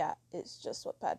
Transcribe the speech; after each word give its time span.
yeah, 0.00 0.14
it's 0.32 0.56
just 0.56 0.86
Wattpad. 0.86 1.18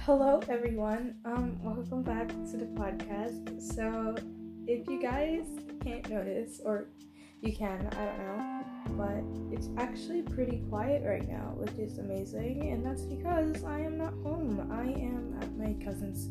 Hello, 0.00 0.40
everyone. 0.48 1.16
Um, 1.26 1.62
welcome 1.62 2.02
back 2.02 2.28
to 2.28 2.56
the 2.56 2.64
podcast. 2.80 3.60
So, 3.60 4.14
if 4.66 4.88
you 4.88 5.02
guys 5.02 5.44
can't 5.82 6.08
notice, 6.08 6.62
or 6.64 6.86
you 7.42 7.54
can, 7.54 7.90
I 7.92 8.06
don't 8.06 8.18
know, 8.18 8.64
but 8.96 9.54
it's 9.54 9.68
actually 9.76 10.22
pretty 10.22 10.62
quiet 10.70 11.02
right 11.04 11.28
now, 11.28 11.52
which 11.58 11.72
is 11.72 11.98
amazing, 11.98 12.72
and 12.72 12.82
that's 12.82 13.02
because 13.02 13.62
I 13.64 13.80
am 13.80 13.98
not 13.98 14.14
home. 14.22 14.66
I 14.72 14.98
am 14.98 15.36
at 15.42 15.54
my 15.58 15.74
cousin's 15.84 16.30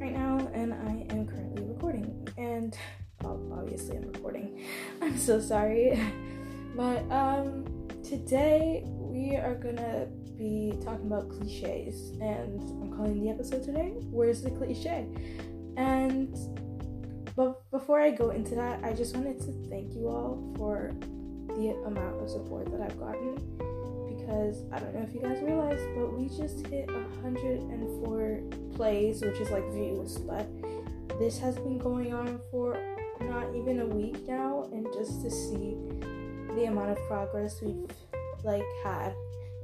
right 0.00 0.12
now, 0.12 0.48
and 0.54 0.72
I 0.72 1.12
am 1.12 1.26
currently 1.26 1.64
recording. 1.64 2.28
And 2.38 2.78
obviously, 3.24 3.96
I'm 3.96 4.10
recording. 4.12 4.64
I'm 5.02 5.18
so 5.18 5.40
sorry, 5.40 5.98
but 6.76 7.10
um, 7.10 7.64
today 8.02 8.82
we 8.86 9.36
are 9.36 9.54
gonna 9.54 10.06
be 10.36 10.74
talking 10.84 11.06
about 11.06 11.30
cliches, 11.30 12.10
and 12.20 12.60
I'm 12.82 12.92
calling 12.96 13.22
the 13.22 13.30
episode 13.30 13.62
today 13.62 13.94
"Where's 14.10 14.42
the 14.42 14.50
Cliche?" 14.50 15.06
And 15.76 16.36
but 17.36 17.68
before 17.70 18.00
I 18.00 18.10
go 18.10 18.30
into 18.30 18.54
that, 18.54 18.84
I 18.84 18.92
just 18.92 19.16
wanted 19.16 19.40
to 19.40 19.52
thank 19.68 19.94
you 19.94 20.08
all 20.08 20.54
for 20.56 20.92
the 21.48 21.70
amount 21.86 22.22
of 22.22 22.30
support 22.30 22.70
that 22.70 22.80
I've 22.80 22.98
gotten 22.98 23.34
because 24.16 24.62
I 24.72 24.78
don't 24.78 24.94
know 24.94 25.02
if 25.02 25.14
you 25.14 25.20
guys 25.20 25.42
realize, 25.42 25.80
but 25.96 26.16
we 26.16 26.28
just 26.28 26.66
hit 26.66 26.90
104 26.90 28.40
plays, 28.74 29.20
which 29.20 29.38
is 29.40 29.50
like 29.50 29.68
views, 29.72 30.18
but 30.18 30.46
this 31.18 31.38
has 31.38 31.56
been 31.56 31.78
going 31.78 32.14
on 32.14 32.40
for 32.50 32.74
not 33.30 33.54
even 33.54 33.80
a 33.80 33.86
week 33.86 34.26
now, 34.26 34.68
and 34.72 34.86
just 34.92 35.22
to 35.22 35.30
see 35.30 35.76
the 36.54 36.66
amount 36.68 36.90
of 36.90 36.98
progress 37.08 37.60
we've 37.62 37.90
like 38.42 38.64
had 38.82 39.14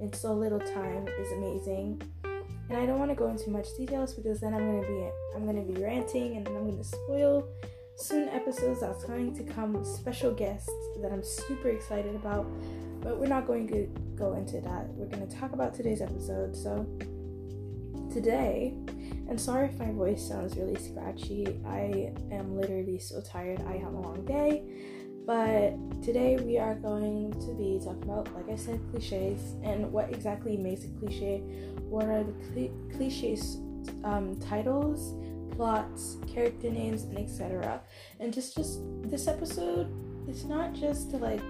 in 0.00 0.12
so 0.12 0.32
little 0.32 0.60
time 0.60 1.06
is 1.18 1.32
amazing. 1.32 2.02
And 2.68 2.78
I 2.78 2.86
don't 2.86 2.98
want 2.98 3.10
to 3.10 3.16
go 3.16 3.28
into 3.28 3.50
much 3.50 3.66
details 3.76 4.14
because 4.14 4.40
then 4.40 4.54
I'm 4.54 4.64
gonna 4.66 4.86
be 4.86 5.08
I'm 5.34 5.44
gonna 5.44 5.62
be 5.62 5.82
ranting 5.82 6.36
and 6.36 6.46
then 6.46 6.56
I'm 6.56 6.70
gonna 6.70 6.84
spoil 6.84 7.46
soon 7.96 8.28
episodes 8.30 8.80
that's 8.80 9.04
going 9.04 9.34
to 9.36 9.42
come 9.42 9.74
with 9.74 9.86
special 9.86 10.32
guests 10.32 10.70
that 11.02 11.12
I'm 11.12 11.22
super 11.22 11.68
excited 11.68 12.14
about. 12.14 12.46
But 13.02 13.18
we're 13.18 13.28
not 13.28 13.46
going 13.46 13.66
to 13.68 13.86
go 14.14 14.34
into 14.34 14.60
that. 14.60 14.86
We're 14.90 15.08
to 15.08 15.36
talk 15.36 15.52
about 15.52 15.74
today's 15.74 16.02
episode. 16.02 16.54
So, 16.54 16.86
today, 18.12 18.74
and 19.30 19.40
sorry 19.40 19.68
if 19.68 19.78
my 19.78 19.90
voice 19.92 20.26
sounds 20.26 20.56
really 20.56 20.76
scratchy, 20.76 21.46
I 21.66 22.12
am 22.30 22.56
literally 22.56 22.98
so 22.98 23.22
tired. 23.22 23.62
I 23.66 23.78
have 23.78 23.94
a 23.94 24.00
long 24.00 24.24
day. 24.26 24.62
But 25.24 26.02
today 26.02 26.36
we 26.36 26.58
are 26.58 26.74
going 26.74 27.32
to 27.32 27.54
be 27.54 27.80
talking 27.82 28.02
about, 28.02 28.34
like 28.34 28.50
I 28.50 28.56
said, 28.56 28.80
cliches 28.90 29.54
and 29.62 29.90
what 29.92 30.10
exactly 30.10 30.56
makes 30.56 30.84
a 30.84 30.88
cliche. 30.98 31.38
What 31.88 32.06
are 32.06 32.24
the 32.24 32.34
cli- 32.52 32.72
cliches 32.96 33.56
um, 34.04 34.38
titles? 34.40 35.14
plots, 35.60 36.16
character 36.26 36.70
names, 36.70 37.02
and 37.02 37.18
etc. 37.18 37.82
And 38.18 38.32
just 38.32 38.56
just 38.56 38.80
this 39.02 39.28
episode, 39.28 39.92
it's 40.26 40.44
not 40.44 40.72
just 40.72 41.10
to 41.10 41.18
like 41.18 41.42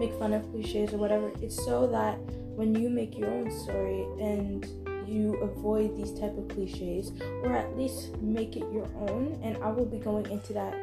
make 0.00 0.12
fun 0.18 0.32
of 0.32 0.50
cliches 0.50 0.92
or 0.92 0.96
whatever. 0.96 1.30
It's 1.40 1.64
so 1.64 1.86
that 1.86 2.16
when 2.56 2.74
you 2.74 2.90
make 2.90 3.16
your 3.16 3.30
own 3.30 3.48
story 3.50 4.02
and 4.20 4.66
you 5.12 5.34
avoid 5.42 5.96
these 5.96 6.18
type 6.18 6.36
of 6.38 6.48
cliches 6.48 7.12
or 7.42 7.52
at 7.52 7.76
least 7.76 8.16
make 8.20 8.56
it 8.56 8.64
your 8.72 8.88
own 8.96 9.38
and 9.42 9.56
I 9.62 9.70
will 9.70 9.84
be 9.84 9.98
going 9.98 10.26
into 10.30 10.52
that 10.54 10.74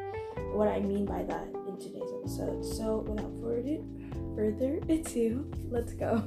what 0.52 0.68
I 0.68 0.80
mean 0.80 1.04
by 1.04 1.22
that 1.24 1.48
in 1.68 1.78
today's 1.78 2.10
episode. 2.20 2.64
So 2.64 2.98
without 3.08 3.32
further 3.40 3.78
further 4.34 4.80
ado, 4.88 5.50
let's 5.70 5.92
go. 5.94 6.22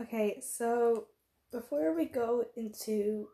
Okay, 0.00 0.40
so 0.40 1.08
before 1.52 1.94
we 1.94 2.06
go 2.06 2.44
into 2.56 3.28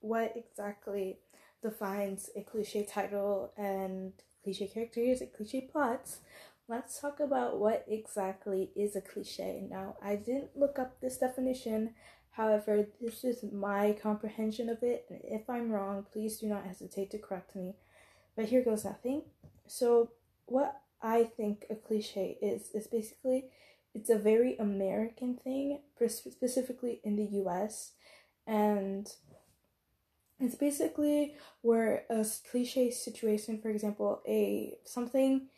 what 0.00 0.34
exactly 0.36 1.18
defines 1.62 2.30
a 2.36 2.42
cliche 2.42 2.84
title 2.84 3.52
and 3.56 4.12
cliche 4.42 4.66
characters 4.66 5.20
and 5.20 5.32
cliche 5.32 5.68
plots, 5.70 6.20
let's 6.68 7.00
talk 7.00 7.20
about 7.20 7.58
what 7.58 7.84
exactly 7.88 8.70
is 8.74 8.96
a 8.96 9.00
cliche. 9.00 9.66
Now, 9.68 9.96
I 10.02 10.16
didn't 10.16 10.56
look 10.56 10.78
up 10.78 11.00
this 11.00 11.18
definition, 11.18 11.94
however, 12.30 12.86
this 13.00 13.24
is 13.24 13.44
my 13.52 13.96
comprehension 14.02 14.68
of 14.68 14.82
it, 14.82 15.06
if 15.10 15.48
I'm 15.48 15.70
wrong, 15.70 16.06
please 16.12 16.38
do 16.38 16.46
not 16.46 16.64
hesitate 16.64 17.10
to 17.12 17.18
correct 17.18 17.54
me. 17.54 17.74
But 18.34 18.46
here 18.46 18.62
goes 18.62 18.84
nothing. 18.84 19.22
So, 19.66 20.10
what 20.46 20.80
I 21.02 21.24
think 21.24 21.66
a 21.70 21.74
cliche 21.74 22.36
is, 22.42 22.70
is 22.74 22.86
basically 22.86 23.46
it's 23.94 24.10
a 24.10 24.18
very 24.18 24.56
American 24.58 25.38
thing, 25.42 25.80
specifically 26.08 27.00
in 27.02 27.16
the 27.16 27.24
US. 27.42 27.92
And 28.46 29.10
it's 30.38 30.54
basically 30.54 31.34
where 31.62 32.04
a 32.10 32.24
cliche 32.50 32.90
situation, 32.90 33.58
for 33.60 33.70
example, 33.70 34.20
a 34.28 34.76
something 34.84 35.48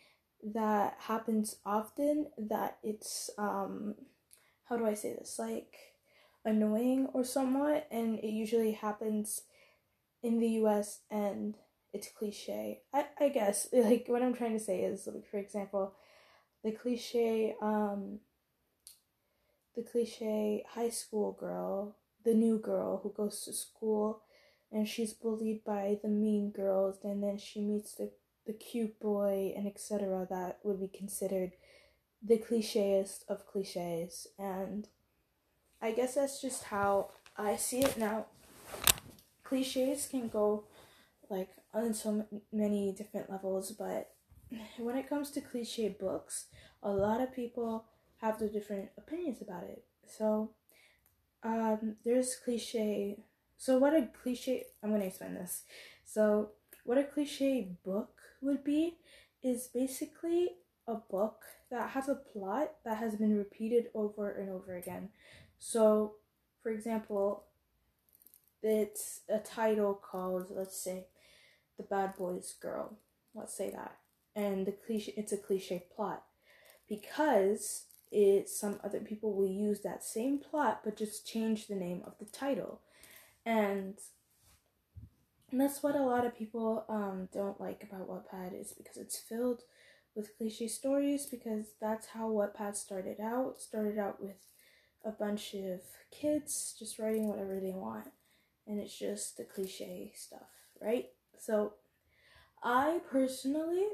that 0.42 0.96
happens 1.00 1.56
often 1.66 2.28
that 2.38 2.78
it's 2.82 3.30
um 3.38 3.94
how 4.68 4.76
do 4.76 4.86
I 4.86 4.94
say 4.94 5.14
this? 5.14 5.38
Like 5.38 5.74
annoying 6.44 7.08
or 7.12 7.24
somewhat 7.24 7.86
and 7.90 8.18
it 8.18 8.30
usually 8.30 8.72
happens 8.72 9.42
in 10.22 10.38
the 10.38 10.48
US 10.62 11.00
and 11.10 11.56
it's 11.92 12.08
cliche. 12.08 12.82
I, 12.92 13.06
I 13.18 13.28
guess 13.30 13.68
like 13.72 14.04
what 14.08 14.22
I'm 14.22 14.34
trying 14.34 14.58
to 14.58 14.64
say 14.64 14.80
is 14.82 15.06
like 15.06 15.26
for 15.30 15.38
example 15.38 15.94
the 16.64 16.72
cliche 16.72 17.56
um 17.62 18.20
the 19.74 19.82
cliche 19.82 20.64
high 20.74 20.88
school 20.88 21.32
girl, 21.38 21.96
the 22.24 22.34
new 22.34 22.58
girl 22.58 23.00
who 23.02 23.12
goes 23.12 23.42
to 23.44 23.52
school 23.52 24.22
and 24.72 24.86
she's 24.88 25.12
bullied 25.14 25.64
by 25.64 25.98
the 26.02 26.08
mean 26.08 26.50
girls 26.50 26.98
and 27.04 27.22
then 27.22 27.38
she 27.38 27.60
meets 27.60 27.94
the, 27.94 28.10
the 28.48 28.54
cute 28.54 28.98
boy 28.98 29.52
and 29.54 29.66
etc. 29.66 30.26
that 30.30 30.58
would 30.64 30.80
be 30.80 30.88
considered 30.88 31.52
the 32.22 32.38
clicheist 32.38 33.24
of 33.28 33.46
cliches 33.46 34.26
and 34.38 34.88
I 35.80 35.92
guess 35.92 36.14
that's 36.14 36.40
just 36.40 36.64
how 36.64 37.10
I 37.36 37.56
see 37.56 37.80
it 37.80 37.98
now. 37.98 38.26
Cliches 39.44 40.08
can 40.10 40.28
go 40.28 40.64
like 41.28 41.50
on 41.74 41.92
so 41.92 42.26
many 42.50 42.92
different 42.96 43.30
levels, 43.30 43.70
but 43.72 44.12
when 44.78 44.96
it 44.96 45.08
comes 45.08 45.30
to 45.32 45.42
cliche 45.42 45.90
books, 45.90 46.46
a 46.82 46.90
lot 46.90 47.20
of 47.20 47.34
people 47.34 47.84
have 48.16 48.38
the 48.38 48.48
different 48.48 48.88
opinions 48.96 49.42
about 49.42 49.64
it. 49.64 49.84
So, 50.06 50.52
um, 51.42 51.96
there's 52.04 52.34
cliche. 52.34 53.18
So, 53.58 53.78
what 53.78 53.94
a 53.94 54.08
cliche, 54.22 54.64
I'm 54.82 54.98
to 54.98 55.06
explain 55.06 55.34
this. 55.34 55.62
So, 56.04 56.52
what 56.84 56.98
a 56.98 57.04
cliche 57.04 57.68
book 57.84 58.17
would 58.40 58.64
be 58.64 58.96
is 59.42 59.68
basically 59.72 60.50
a 60.86 60.94
book 60.94 61.42
that 61.70 61.90
has 61.90 62.08
a 62.08 62.14
plot 62.14 62.72
that 62.84 62.98
has 62.98 63.14
been 63.16 63.36
repeated 63.36 63.88
over 63.94 64.30
and 64.30 64.50
over 64.50 64.76
again. 64.76 65.10
So, 65.58 66.14
for 66.62 66.70
example, 66.70 67.44
it's 68.62 69.20
a 69.28 69.38
title 69.38 69.94
called, 69.94 70.46
let's 70.50 70.82
say, 70.82 71.06
The 71.76 71.82
Bad 71.84 72.16
Boys 72.16 72.54
Girl. 72.60 72.98
Let's 73.34 73.56
say 73.56 73.70
that. 73.70 73.96
And 74.34 74.66
the 74.66 74.72
cliche, 74.72 75.12
it's 75.16 75.32
a 75.32 75.36
cliche 75.36 75.84
plot 75.94 76.24
because 76.88 77.84
it 78.10 78.48
some 78.48 78.80
other 78.82 79.00
people 79.00 79.34
will 79.34 79.48
use 79.48 79.80
that 79.80 80.02
same 80.02 80.38
plot 80.38 80.80
but 80.82 80.96
just 80.96 81.26
change 81.26 81.66
the 81.66 81.74
name 81.74 82.02
of 82.06 82.14
the 82.18 82.24
title 82.24 82.80
and 83.44 83.98
and 85.50 85.60
that's 85.60 85.82
what 85.82 85.96
a 85.96 86.02
lot 86.02 86.26
of 86.26 86.36
people 86.36 86.84
um, 86.88 87.28
don't 87.32 87.60
like 87.60 87.82
about 87.82 88.08
Wattpad 88.08 88.60
is 88.60 88.72
because 88.72 88.96
it's 88.96 89.18
filled 89.18 89.62
with 90.14 90.36
cliche 90.36 90.68
stories 90.68 91.26
because 91.26 91.66
that's 91.80 92.08
how 92.08 92.28
Wattpad 92.28 92.76
started 92.76 93.20
out. 93.20 93.60
Started 93.60 93.98
out 93.98 94.22
with 94.22 94.36
a 95.04 95.10
bunch 95.10 95.54
of 95.54 95.80
kids 96.10 96.74
just 96.78 96.98
writing 96.98 97.28
whatever 97.28 97.60
they 97.60 97.70
want, 97.70 98.08
and 98.66 98.78
it's 98.78 98.98
just 98.98 99.36
the 99.36 99.44
cliche 99.44 100.12
stuff, 100.14 100.48
right? 100.82 101.06
So, 101.38 101.74
I 102.62 103.00
personally 103.10 103.86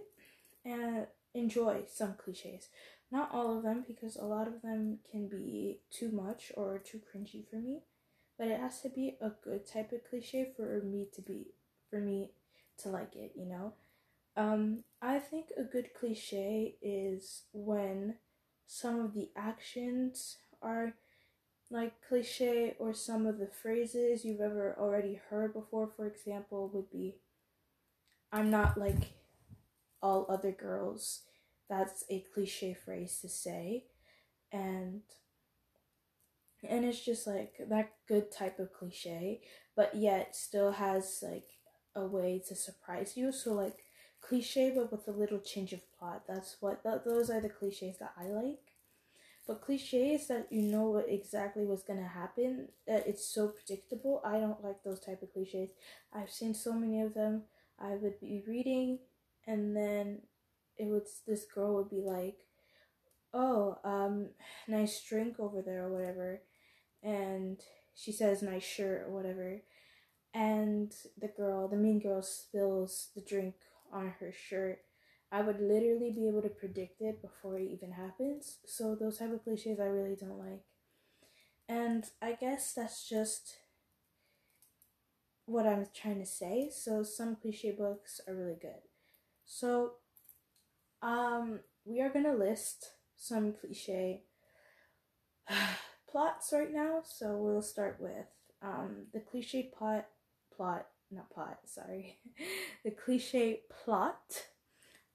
uh, 0.66 1.04
enjoy 1.34 1.82
some 1.92 2.14
cliches. 2.14 2.68
Not 3.12 3.30
all 3.32 3.56
of 3.56 3.62
them, 3.62 3.84
because 3.86 4.16
a 4.16 4.24
lot 4.24 4.48
of 4.48 4.62
them 4.62 4.98
can 5.08 5.28
be 5.28 5.80
too 5.90 6.10
much 6.10 6.50
or 6.56 6.78
too 6.78 6.98
cringy 6.98 7.48
for 7.48 7.56
me. 7.56 7.82
But 8.38 8.48
it 8.48 8.60
has 8.60 8.80
to 8.82 8.88
be 8.88 9.16
a 9.20 9.30
good 9.42 9.66
type 9.66 9.92
of 9.92 10.08
cliche 10.08 10.52
for 10.56 10.82
me 10.84 11.06
to 11.14 11.22
be, 11.22 11.54
for 11.88 12.00
me 12.00 12.32
to 12.78 12.88
like 12.88 13.14
it, 13.14 13.32
you 13.36 13.46
know? 13.46 13.74
Um, 14.36 14.82
I 15.00 15.20
think 15.20 15.50
a 15.56 15.62
good 15.62 15.94
cliche 15.94 16.76
is 16.82 17.44
when 17.52 18.16
some 18.66 19.00
of 19.00 19.14
the 19.14 19.30
actions 19.36 20.38
are 20.60 20.94
like 21.70 21.92
cliche 22.08 22.74
or 22.78 22.92
some 22.92 23.26
of 23.26 23.38
the 23.38 23.46
phrases 23.46 24.24
you've 24.24 24.40
ever 24.40 24.76
already 24.78 25.20
heard 25.30 25.52
before, 25.52 25.88
for 25.96 26.06
example, 26.06 26.70
would 26.72 26.90
be 26.90 27.16
I'm 28.32 28.50
not 28.50 28.76
like 28.76 29.12
all 30.02 30.26
other 30.28 30.50
girls. 30.50 31.22
That's 31.70 32.02
a 32.10 32.24
cliche 32.34 32.74
phrase 32.74 33.20
to 33.20 33.28
say. 33.28 33.84
And 34.50 35.02
and 36.68 36.84
it's 36.84 37.04
just 37.04 37.26
like 37.26 37.54
that 37.68 37.92
good 38.08 38.30
type 38.32 38.58
of 38.58 38.72
cliche, 38.72 39.40
but 39.76 39.94
yet 39.94 40.36
still 40.36 40.72
has 40.72 41.20
like 41.22 41.48
a 41.96 42.06
way 42.06 42.42
to 42.48 42.54
surprise 42.54 43.16
you. 43.16 43.32
So 43.32 43.52
like 43.52 43.84
cliche 44.20 44.72
but 44.74 44.90
with 44.90 45.06
a 45.08 45.18
little 45.18 45.38
change 45.40 45.72
of 45.72 45.80
plot. 45.98 46.24
That's 46.26 46.56
what 46.60 46.82
that, 46.84 47.04
those 47.04 47.30
are 47.30 47.40
the 47.40 47.48
cliches 47.48 47.98
that 47.98 48.12
I 48.18 48.26
like. 48.26 48.60
But 49.46 49.60
cliches 49.60 50.26
that 50.28 50.48
you 50.50 50.62
know 50.62 50.88
what 50.88 51.06
exactly 51.08 51.66
what's 51.66 51.82
gonna 51.82 52.08
happen, 52.08 52.68
that 52.86 53.06
it's 53.06 53.26
so 53.26 53.48
predictable. 53.48 54.22
I 54.24 54.38
don't 54.38 54.64
like 54.64 54.82
those 54.82 55.00
type 55.00 55.22
of 55.22 55.32
cliches. 55.34 55.70
I've 56.14 56.30
seen 56.30 56.54
so 56.54 56.72
many 56.72 57.02
of 57.02 57.12
them. 57.12 57.42
I 57.78 57.94
would 57.96 58.18
be 58.20 58.42
reading, 58.48 59.00
and 59.46 59.76
then 59.76 60.22
it 60.78 60.86
would 60.86 61.06
this 61.26 61.44
girl 61.44 61.74
would 61.74 61.90
be 61.90 62.00
like, 62.00 62.38
"Oh, 63.34 63.78
um, 63.84 64.30
nice 64.66 65.02
drink 65.02 65.38
over 65.38 65.60
there 65.60 65.84
or 65.84 65.92
whatever," 65.92 66.40
she 67.94 68.12
says 68.12 68.42
nice 68.42 68.64
shirt 68.64 69.06
or 69.06 69.12
whatever, 69.12 69.62
and 70.32 70.92
the 71.20 71.28
girl, 71.28 71.68
the 71.68 71.76
mean 71.76 72.00
girl, 72.00 72.22
spills 72.22 73.08
the 73.14 73.20
drink 73.20 73.54
on 73.92 74.14
her 74.20 74.32
shirt 74.32 74.80
I 75.34 75.42
would 75.42 75.60
literally 75.60 76.12
be 76.14 76.28
able 76.28 76.42
to 76.42 76.48
predict 76.48 77.00
it 77.00 77.20
before 77.20 77.58
it 77.58 77.68
even 77.68 77.90
happens. 77.90 78.58
So 78.66 78.94
those 78.94 79.18
type 79.18 79.32
of 79.32 79.42
cliches 79.42 79.80
I 79.80 79.86
really 79.86 80.14
don't 80.14 80.38
like. 80.38 80.62
And 81.68 82.04
I 82.22 82.36
guess 82.40 82.72
that's 82.72 83.08
just 83.08 83.56
what 85.46 85.66
I'm 85.66 85.86
trying 85.92 86.20
to 86.20 86.26
say. 86.26 86.70
So 86.72 87.02
some 87.02 87.34
cliche 87.34 87.72
books 87.72 88.20
are 88.28 88.34
really 88.36 88.58
good. 88.60 88.82
So 89.44 89.94
um 91.02 91.58
we 91.84 92.00
are 92.00 92.10
going 92.10 92.24
to 92.24 92.32
list 92.32 92.92
some 93.16 93.54
cliche 93.60 94.22
plots 96.14 96.52
right 96.52 96.72
now. 96.72 97.00
So 97.04 97.36
we'll 97.36 97.60
start 97.60 97.96
with 97.98 98.26
um 98.62 99.06
the 99.12 99.18
cliche 99.18 99.68
plot 99.76 100.06
plot 100.56 100.86
not 101.10 101.28
plot, 101.30 101.58
sorry. 101.66 102.18
the 102.84 102.92
cliche 102.92 103.62
plot 103.68 104.44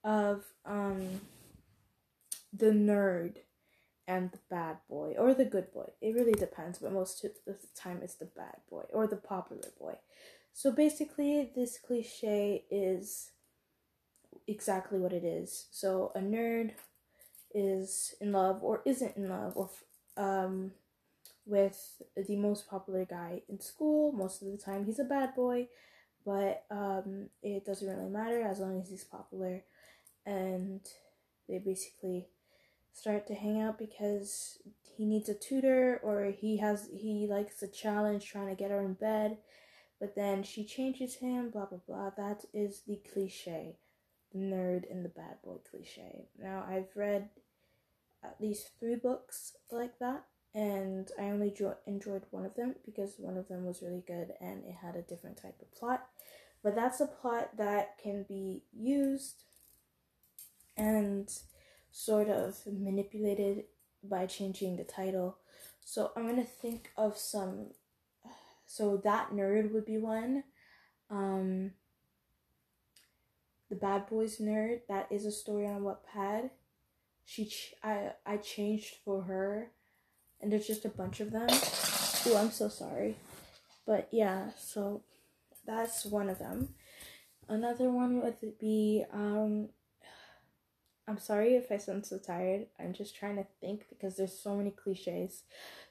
of 0.04 0.44
um 0.66 1.22
the 2.52 2.66
nerd 2.66 3.36
and 4.06 4.30
the 4.30 4.38
bad 4.50 4.76
boy 4.90 5.14
or 5.18 5.32
the 5.32 5.46
good 5.46 5.72
boy. 5.72 5.88
It 6.02 6.14
really 6.14 6.32
depends, 6.32 6.80
but 6.80 6.92
most 6.92 7.24
of 7.24 7.30
the 7.46 7.56
time 7.74 8.00
it's 8.02 8.16
the 8.16 8.26
bad 8.26 8.56
boy 8.68 8.84
or 8.92 9.06
the 9.06 9.16
popular 9.16 9.70
boy. 9.80 9.94
So 10.52 10.70
basically, 10.70 11.50
this 11.56 11.78
cliche 11.78 12.64
is 12.70 13.30
exactly 14.46 14.98
what 14.98 15.14
it 15.14 15.24
is. 15.24 15.66
So 15.70 16.12
a 16.14 16.18
nerd 16.20 16.72
is 17.54 18.14
in 18.20 18.32
love 18.32 18.62
or 18.62 18.82
isn't 18.84 19.16
in 19.16 19.30
love 19.30 19.56
or 19.56 19.70
um 20.18 20.72
with 21.50 22.00
the 22.16 22.36
most 22.36 22.68
popular 22.70 23.04
guy 23.04 23.42
in 23.48 23.60
school. 23.60 24.12
Most 24.12 24.40
of 24.40 24.50
the 24.50 24.56
time, 24.56 24.86
he's 24.86 25.00
a 25.00 25.04
bad 25.04 25.34
boy, 25.34 25.66
but 26.24 26.64
um, 26.70 27.28
it 27.42 27.66
doesn't 27.66 27.88
really 27.88 28.08
matter 28.08 28.42
as 28.42 28.60
long 28.60 28.80
as 28.80 28.88
he's 28.88 29.04
popular. 29.04 29.64
And 30.24 30.80
they 31.48 31.58
basically 31.58 32.28
start 32.92 33.26
to 33.26 33.34
hang 33.34 33.60
out 33.60 33.78
because 33.78 34.58
he 34.96 35.04
needs 35.04 35.28
a 35.28 35.34
tutor 35.34 36.00
or 36.02 36.32
he 36.36 36.58
has 36.58 36.88
he 36.92 37.26
likes 37.26 37.62
a 37.62 37.68
challenge 37.68 38.26
trying 38.26 38.48
to 38.48 38.54
get 38.54 38.70
her 38.70 38.80
in 38.80 38.94
bed 38.94 39.38
but 39.98 40.14
then 40.14 40.42
she 40.42 40.64
changes 40.64 41.16
him 41.16 41.50
blah 41.50 41.66
blah 41.66 41.78
blah. 41.86 42.10
That 42.10 42.44
is 42.52 42.82
the 42.86 43.00
cliche 43.12 43.76
the 44.32 44.38
nerd 44.38 44.90
and 44.90 45.04
the 45.04 45.08
bad 45.08 45.40
boy 45.44 45.56
cliche. 45.70 46.26
Now 46.40 46.64
i've 46.68 46.94
read 46.94 47.30
at 48.22 48.36
least 48.40 48.70
three 48.78 48.96
books 48.96 49.54
like 49.70 49.98
that 49.98 50.24
and 50.54 51.10
i 51.18 51.24
only 51.24 51.50
jo- 51.50 51.76
enjoyed 51.86 52.22
one 52.30 52.44
of 52.44 52.54
them 52.56 52.74
because 52.84 53.14
one 53.18 53.36
of 53.36 53.48
them 53.48 53.64
was 53.64 53.82
really 53.82 54.02
good 54.06 54.32
and 54.40 54.64
it 54.64 54.74
had 54.82 54.96
a 54.96 55.02
different 55.02 55.40
type 55.40 55.56
of 55.60 55.72
plot 55.72 56.06
but 56.62 56.74
that's 56.74 57.00
a 57.00 57.06
plot 57.06 57.56
that 57.56 57.96
can 58.02 58.24
be 58.28 58.62
used 58.72 59.44
and 60.76 61.30
sort 61.90 62.28
of 62.28 62.56
manipulated 62.66 63.64
by 64.02 64.26
changing 64.26 64.76
the 64.76 64.84
title. 64.84 65.38
So 65.84 66.12
I'm 66.16 66.26
gonna 66.26 66.44
think 66.44 66.90
of 66.96 67.16
some. 67.16 67.68
So 68.66 68.96
that 68.98 69.30
nerd 69.30 69.72
would 69.72 69.84
be 69.84 69.98
one. 69.98 70.44
Um, 71.10 71.72
the 73.68 73.76
Bad 73.76 74.06
Boys 74.08 74.38
Nerd. 74.38 74.82
That 74.88 75.10
is 75.10 75.24
a 75.24 75.32
story 75.32 75.66
on 75.66 75.82
Wattpad. 75.82 76.50
She, 77.24 77.46
ch- 77.46 77.74
I, 77.82 78.12
I 78.26 78.36
changed 78.38 78.96
for 79.04 79.22
her, 79.22 79.70
and 80.40 80.52
there's 80.52 80.66
just 80.66 80.84
a 80.84 80.88
bunch 80.88 81.20
of 81.20 81.30
them. 81.30 81.48
Oh, 81.50 82.36
I'm 82.36 82.50
so 82.50 82.68
sorry, 82.68 83.16
but 83.86 84.08
yeah. 84.10 84.50
So 84.58 85.02
that's 85.66 86.04
one 86.04 86.28
of 86.28 86.38
them. 86.38 86.74
Another 87.48 87.90
one 87.90 88.22
would 88.22 88.58
be 88.58 89.04
um 89.12 89.70
I'm 91.10 91.18
sorry 91.18 91.56
if 91.56 91.72
I 91.72 91.78
sound 91.78 92.06
so 92.06 92.18
tired. 92.18 92.66
I'm 92.78 92.92
just 92.92 93.16
trying 93.16 93.34
to 93.36 93.46
think 93.60 93.86
because 93.88 94.16
there's 94.16 94.38
so 94.38 94.54
many 94.54 94.70
cliches. 94.70 95.42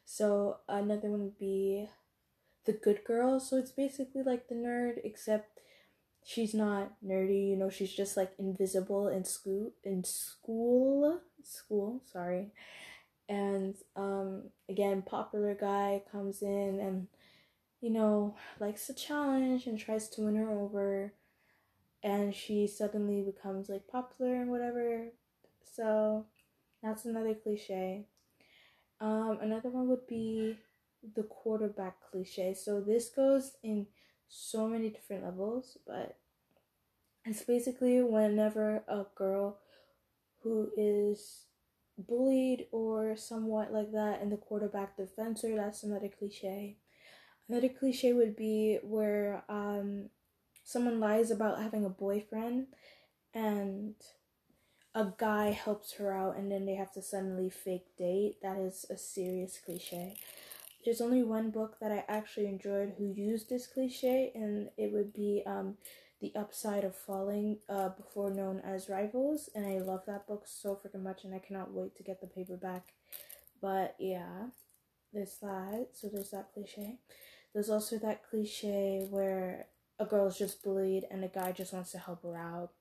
So 0.06 0.60
another 0.70 1.10
one 1.10 1.24
would 1.24 1.38
be 1.38 1.90
the 2.66 2.72
good 2.72 3.04
girl. 3.04 3.42
So 3.42 3.58
it's 3.58 3.72
basically 3.72 4.24
like 4.24 4.48
the 4.48 4.56
nerd, 4.56 5.00
except 5.04 5.60
she's 6.24 6.54
not 6.54 6.94
nerdy. 7.06 7.50
You 7.50 7.58
know, 7.58 7.70
she's 7.70 7.92
just 7.92 8.16
like 8.16 8.32
invisible 8.40 9.10
in 9.10 9.26
school. 9.26 9.74
In 9.84 10.06
school, 10.06 11.20
school. 11.44 12.02
Sorry. 12.06 12.54
And 13.30 13.76
um, 13.96 14.50
again, 14.68 15.04
popular 15.04 15.56
guy 15.56 16.04
comes 16.12 16.42
in 16.42 16.80
and 16.82 17.08
you 17.82 17.92
know 17.92 18.36
likes 18.60 18.90
a 18.90 18.94
challenge 18.94 19.68
and 19.68 19.80
tries 19.80 20.10
to 20.10 20.22
win 20.22 20.36
her 20.36 20.50
over 20.50 21.14
and 22.04 22.34
she 22.34 22.68
suddenly 22.68 23.22
becomes 23.22 23.70
like 23.70 23.88
popular 23.88 24.36
and 24.36 24.50
whatever. 24.50 25.08
So 25.64 26.26
that's 26.82 27.06
another 27.06 27.36
cliche. 27.36 28.06
Um, 29.02 29.40
another 29.42 29.70
one 29.70 29.88
would 29.88 30.08
be 30.08 30.58
the 31.16 31.24
quarterback 31.24 31.96
cliche. 32.12 32.54
So 32.54 32.82
this 32.82 33.10
goes 33.10 33.54
in 33.64 33.88
so 34.28 34.68
many 34.68 34.90
different 34.90 35.24
levels, 35.24 35.78
but 35.86 36.18
it's 37.26 37.44
basically 37.44 38.02
whenever 38.02 38.84
a 38.88 39.06
girl 39.16 39.58
who 40.42 40.70
is 40.78 41.46
bullied 42.08 42.68
or 42.72 43.16
somewhat 43.16 43.74
like 43.74 43.92
that 43.92 44.22
and 44.22 44.32
the 44.32 44.38
quarterback 44.38 44.98
defends 44.98 45.42
her, 45.44 45.56
that's 45.56 45.84
another 45.84 46.10
cliche. 46.10 46.78
Another 47.48 47.70
cliche 47.70 48.14
would 48.14 48.36
be 48.36 48.80
where 48.84 49.44
um 49.50 50.10
someone 50.64 51.00
lies 51.00 51.32
about 51.32 51.62
having 51.62 51.86
a 51.86 51.90
boyfriend 51.90 52.68
and 53.34 53.96
a 54.96 55.08
guy 55.18 55.52
helps 55.52 55.94
her 55.94 56.14
out 56.14 56.38
and 56.38 56.52
then 56.52 56.66
they 56.66 56.76
have 56.76 56.92
to 56.94 57.02
suddenly 57.02 57.50
fake 57.50 57.96
date. 57.98 58.38
That 58.42 58.58
is 58.58 58.86
a 58.90 58.98
serious 58.98 59.60
cliche. 59.64 60.16
There's 60.84 61.02
only 61.02 61.24
one 61.24 61.52
book 61.52 61.78
that 61.82 61.92
I 61.92 62.06
actually 62.08 62.48
enjoyed 62.48 62.94
who 62.98 63.06
used 63.06 63.50
this 63.50 63.68
cliche, 63.68 64.32
and 64.34 64.70
it 64.78 64.92
would 64.94 65.14
be 65.14 65.44
um, 65.46 65.78
The 66.22 66.34
Upside 66.36 66.84
of 66.84 66.96
Falling, 66.96 67.60
uh, 67.70 67.90
before 67.90 68.30
known 68.30 68.60
as 68.60 68.90
Rivals. 68.90 69.50
And 69.56 69.66
I 69.66 69.80
love 69.80 70.04
that 70.08 70.28
book 70.28 70.44
so 70.46 70.76
freaking 70.76 71.04
much, 71.04 71.24
and 71.24 71.34
I 71.34 71.40
cannot 71.40 71.72
wait 71.72 71.96
to 71.98 72.04
get 72.04 72.22
the 72.22 72.28
paperback. 72.28 72.94
But 73.62 73.96
yeah, 74.00 74.48
there's 75.14 75.38
that. 75.42 75.90
So 75.94 76.10
there's 76.12 76.32
that 76.32 76.54
cliche. 76.54 77.00
There's 77.54 77.70
also 77.70 77.98
that 78.00 78.30
cliche 78.30 79.08
where 79.10 79.68
a 80.00 80.06
girl's 80.06 80.38
just 80.38 80.64
bullied 80.64 81.06
and 81.12 81.24
a 81.24 81.28
guy 81.28 81.52
just 81.52 81.74
wants 81.74 81.92
to 81.92 81.98
help 81.98 82.24
her 82.24 82.38
out. 82.38 82.72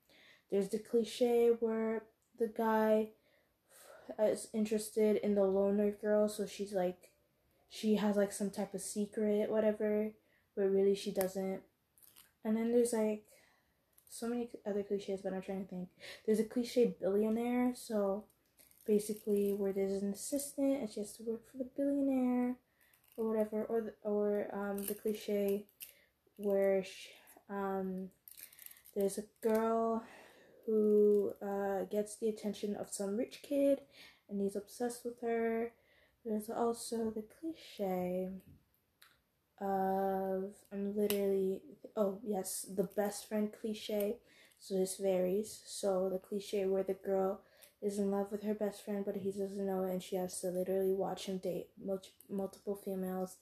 There's 0.50 0.68
the 0.68 0.78
cliche 0.78 1.50
where 1.60 2.04
the 2.38 2.48
guy 2.48 3.10
is 4.18 4.48
interested 4.54 5.16
in 5.16 5.34
the 5.34 5.44
loner 5.44 5.90
girl, 5.90 6.28
so 6.28 6.46
she's 6.46 6.72
like, 6.72 7.10
she 7.68 7.96
has 7.96 8.16
like 8.16 8.32
some 8.32 8.50
type 8.50 8.72
of 8.72 8.80
secret, 8.80 9.50
whatever, 9.50 10.12
but 10.56 10.70
really 10.70 10.94
she 10.94 11.10
doesn't. 11.10 11.60
And 12.44 12.56
then 12.56 12.72
there's 12.72 12.92
like 12.92 13.24
so 14.08 14.28
many 14.28 14.48
other 14.66 14.82
cliches, 14.82 15.20
but 15.22 15.32
I'm 15.32 15.42
trying 15.42 15.64
to 15.64 15.68
think. 15.68 15.88
There's 16.24 16.40
a 16.40 16.44
cliche 16.44 16.96
billionaire, 17.00 17.72
so 17.74 18.24
basically 18.86 19.52
where 19.52 19.72
there's 19.72 20.02
an 20.02 20.12
assistant 20.12 20.80
and 20.80 20.90
she 20.90 21.00
has 21.00 21.12
to 21.12 21.22
work 21.22 21.42
for 21.50 21.58
the 21.58 21.68
billionaire 21.76 22.56
or 23.16 23.28
whatever, 23.28 23.64
or 23.64 23.80
the, 23.82 23.94
or 24.02 24.48
um 24.52 24.86
the 24.86 24.94
cliche 24.94 25.66
where 26.36 26.82
she, 26.84 27.10
um, 27.50 28.08
there's 28.94 29.18
a 29.18 29.24
girl 29.42 30.02
who 30.66 31.32
uh, 31.42 31.84
gets 31.90 32.16
the 32.16 32.28
attention 32.28 32.76
of 32.76 32.88
some 32.90 33.16
rich 33.16 33.40
kid 33.42 33.80
and 34.28 34.40
he's 34.40 34.56
obsessed 34.56 35.04
with 35.04 35.20
her. 35.20 35.72
There's 36.24 36.50
also 36.50 37.10
the 37.10 37.24
cliche 37.40 38.28
of 39.60 40.52
I'm 40.72 40.94
literally 40.96 41.60
oh 41.98 42.20
yes, 42.24 42.64
the 42.74 42.84
best 42.84 43.28
friend 43.28 43.50
cliche. 43.60 44.18
So 44.60 44.74
this 44.74 44.96
varies. 44.96 45.60
So 45.66 46.08
the 46.10 46.18
cliche 46.18 46.64
where 46.66 46.82
the 46.82 46.94
girl 46.94 47.40
is 47.82 47.98
in 47.98 48.10
love 48.10 48.32
with 48.32 48.42
her 48.42 48.54
best 48.54 48.84
friend, 48.84 49.04
but 49.04 49.16
he 49.16 49.30
doesn't 49.30 49.66
know 49.66 49.84
it, 49.84 49.90
and 49.90 50.02
she 50.02 50.16
has 50.16 50.40
to 50.40 50.48
literally 50.48 50.94
watch 50.94 51.26
him 51.26 51.38
date 51.38 51.68
multiple 52.30 52.76
females. 52.76 53.36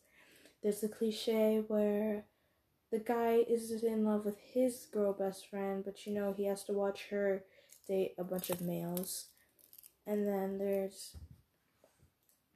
There's 0.62 0.80
the 0.80 0.88
cliche 0.88 1.62
where 1.68 2.25
the 2.90 2.98
guy 2.98 3.44
is 3.48 3.82
in 3.82 4.04
love 4.04 4.25
with 4.25 4.38
his 4.38 4.86
girl 4.92 5.12
best 5.12 5.48
friend, 5.48 5.84
but 5.84 6.06
you 6.06 6.14
know 6.14 6.34
he 6.36 6.46
has 6.46 6.64
to 6.64 6.72
watch 6.72 7.08
her 7.10 7.44
date 7.88 8.14
a 8.18 8.25
bunch 8.25 8.50
of 8.50 8.60
males. 8.60 9.26
And 10.06 10.26
then 10.26 10.58
there's 10.58 11.16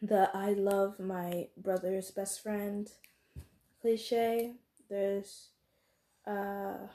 the 0.00 0.30
I 0.34 0.52
love 0.52 0.98
my 0.98 1.48
brother's 1.56 2.10
best 2.10 2.42
friend 2.42 2.90
cliche. 3.80 4.54
There's 4.88 5.48
uh 6.30 6.86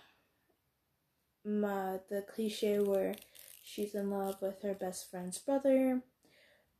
my 1.45 1.99
the 2.09 2.23
cliche 2.33 2.79
where 2.79 3.15
she's 3.63 3.95
in 3.95 4.09
love 4.09 4.41
with 4.41 4.61
her 4.63 4.73
best 4.73 5.09
friend's 5.09 5.37
brother. 5.37 6.01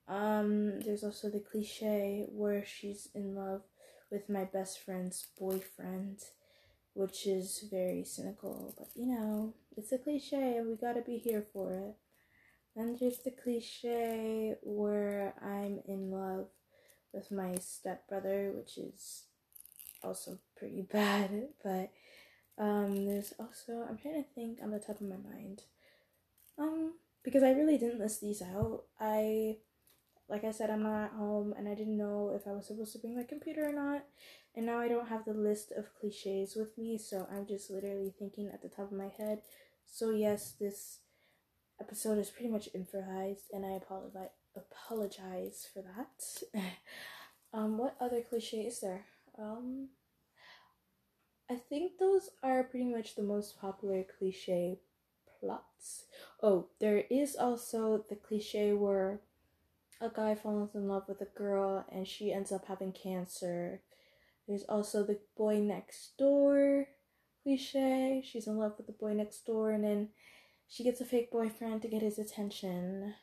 Um, 0.08 0.80
there's 0.82 1.04
also 1.04 1.30
the 1.30 1.40
cliche 1.40 2.26
where 2.30 2.64
she's 2.66 3.10
in 3.16 3.36
love 3.36 3.62
with 4.12 4.30
my 4.30 4.44
best 4.44 4.80
friend's 4.80 5.28
boyfriend, 5.40 6.20
which 6.94 7.26
is 7.26 7.68
very 7.72 8.04
cynical, 8.04 8.74
but 8.78 8.90
you 8.96 9.08
know, 9.08 9.54
it's 9.76 9.92
a 9.92 9.98
cliche 9.98 10.58
and 10.58 10.68
we 10.68 10.76
gotta 10.76 11.02
be 11.02 11.18
here 11.18 11.46
for 11.54 11.74
it. 11.74 11.96
Then 12.76 12.98
there's 13.00 13.20
the 13.20 13.32
cliche 13.32 14.56
where 14.62 15.34
I'm 15.42 15.80
in 15.88 16.12
love 16.12 16.48
with 17.14 17.32
my 17.32 17.56
stepbrother, 17.60 18.52
which 18.56 18.78
is 18.78 19.24
also 20.04 20.40
pretty 20.58 20.82
bad, 20.92 21.50
but 21.64 21.92
um, 22.58 23.06
there's 23.06 23.34
also 23.40 23.86
I'm 23.90 23.98
trying 23.98 24.24
to 24.24 24.30
think 24.34 24.60
on 24.62 24.72
the 24.72 24.80
top 24.80 25.02
of 25.02 25.08
my 25.08 25.18
mind. 25.18 25.64
Um, 26.58 26.94
because 27.24 27.44
I 27.44 27.52
really 27.52 27.78
didn't 27.78 28.00
list 28.00 28.22
these 28.22 28.42
out. 28.42 28.84
I 29.00 29.58
like 30.28 30.44
I 30.44 30.52
said, 30.52 30.70
I'm 30.70 30.84
not 30.84 31.06
at 31.06 31.12
home 31.12 31.54
and 31.58 31.68
I 31.68 31.76
didn't 31.76 31.98
know 31.98 32.34
if 32.36 32.48
I 32.48 32.52
was 32.54 32.68
supposed 32.68 32.94
to 32.94 33.00
bring 33.00 33.16
my 33.16 33.24
computer 33.24 33.68
or 33.68 33.74
not. 33.74 34.06
And 34.56 34.66
now 34.66 34.80
I 34.80 34.88
don't 34.88 35.10
have 35.10 35.26
the 35.26 35.34
list 35.34 35.72
of 35.78 35.94
cliches 36.00 36.56
with 36.56 36.78
me, 36.78 36.98
so 36.98 37.28
I'm 37.32 37.46
just 37.46 37.70
literally 37.70 38.14
thinking 38.18 38.50
at 38.52 38.62
the 38.62 38.70
top 38.70 38.92
of 38.92 38.98
my 38.98 39.12
head. 39.18 39.42
So 39.86 40.10
yes, 40.12 40.54
this 40.60 41.00
episode 41.80 42.18
is 42.18 42.30
pretty 42.30 42.50
much 42.50 42.70
improvised 42.74 43.46
and 43.52 43.66
I 43.66 43.72
apologize 43.76 44.30
apologize 44.56 45.68
for 45.74 45.82
that. 45.82 46.62
um 47.54 47.78
what 47.78 47.98
other 48.00 48.22
cliche 48.22 48.62
is 48.62 48.80
there? 48.80 49.06
Um 49.38 49.90
I 51.50 51.56
think 51.56 51.98
those 52.00 52.30
are 52.42 52.64
pretty 52.64 52.86
much 52.86 53.16
the 53.16 53.24
most 53.24 53.60
popular 53.60 54.04
cliche 54.18 54.80
plots. 55.40 56.06
Oh, 56.42 56.68
there 56.80 57.04
is 57.10 57.36
also 57.36 58.04
the 58.10 58.16
cliche 58.16 58.74
where 58.74 59.20
a 60.02 60.10
guy 60.10 60.36
falls 60.36 60.74
in 60.74 60.88
love 60.88 61.04
with 61.08 61.22
a 61.22 61.38
girl 61.38 61.86
and 61.92 62.08
she 62.08 62.34
ends 62.34 62.52
up 62.52 62.66
having 62.68 62.92
cancer. 62.92 63.82
There's 64.48 64.64
also 64.64 65.04
the 65.04 65.20
boy 65.38 65.60
next 65.60 66.18
door 66.18 66.88
cliche. 67.44 68.24
She's 68.26 68.48
in 68.48 68.58
love 68.58 68.74
with 68.78 68.88
the 68.88 68.94
boy 68.94 69.14
next 69.14 69.46
door 69.46 69.72
and 69.72 69.84
then 69.84 70.10
she 70.68 70.84
gets 70.84 71.00
a 71.00 71.06
fake 71.06 71.32
boyfriend 71.32 71.84
to 71.84 71.88
get 71.88 72.02
his 72.02 72.18
attention. 72.18 73.14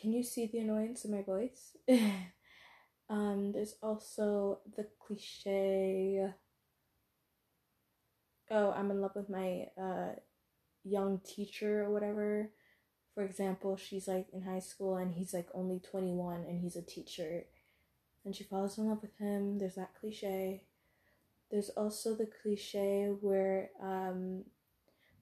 Can 0.00 0.12
you 0.12 0.22
see 0.22 0.46
the 0.46 0.58
annoyance 0.58 1.04
in 1.04 1.10
my 1.10 1.22
voice? 1.22 1.76
um, 3.10 3.50
there's 3.52 3.74
also 3.82 4.60
the 4.76 4.86
cliche 5.00 6.32
oh, 8.50 8.72
I'm 8.72 8.90
in 8.90 9.00
love 9.00 9.16
with 9.16 9.28
my 9.28 9.66
uh, 9.80 10.14
young 10.84 11.20
teacher 11.24 11.84
or 11.84 11.90
whatever. 11.90 12.50
For 13.14 13.24
example, 13.24 13.76
she's 13.76 14.08
like 14.08 14.28
in 14.32 14.42
high 14.42 14.60
school 14.60 14.96
and 14.96 15.14
he's 15.14 15.32
like 15.32 15.48
only 15.54 15.80
21 15.80 16.44
and 16.48 16.60
he's 16.60 16.76
a 16.76 16.82
teacher. 16.82 17.44
And 18.24 18.34
she 18.34 18.44
falls 18.44 18.76
in 18.76 18.88
love 18.88 19.02
with 19.02 19.16
him. 19.18 19.58
There's 19.58 19.76
that 19.76 19.94
cliche. 19.98 20.62
There's 21.50 21.70
also 21.70 22.14
the 22.14 22.28
cliche 22.42 23.12
where 23.20 23.70
um, 23.80 24.44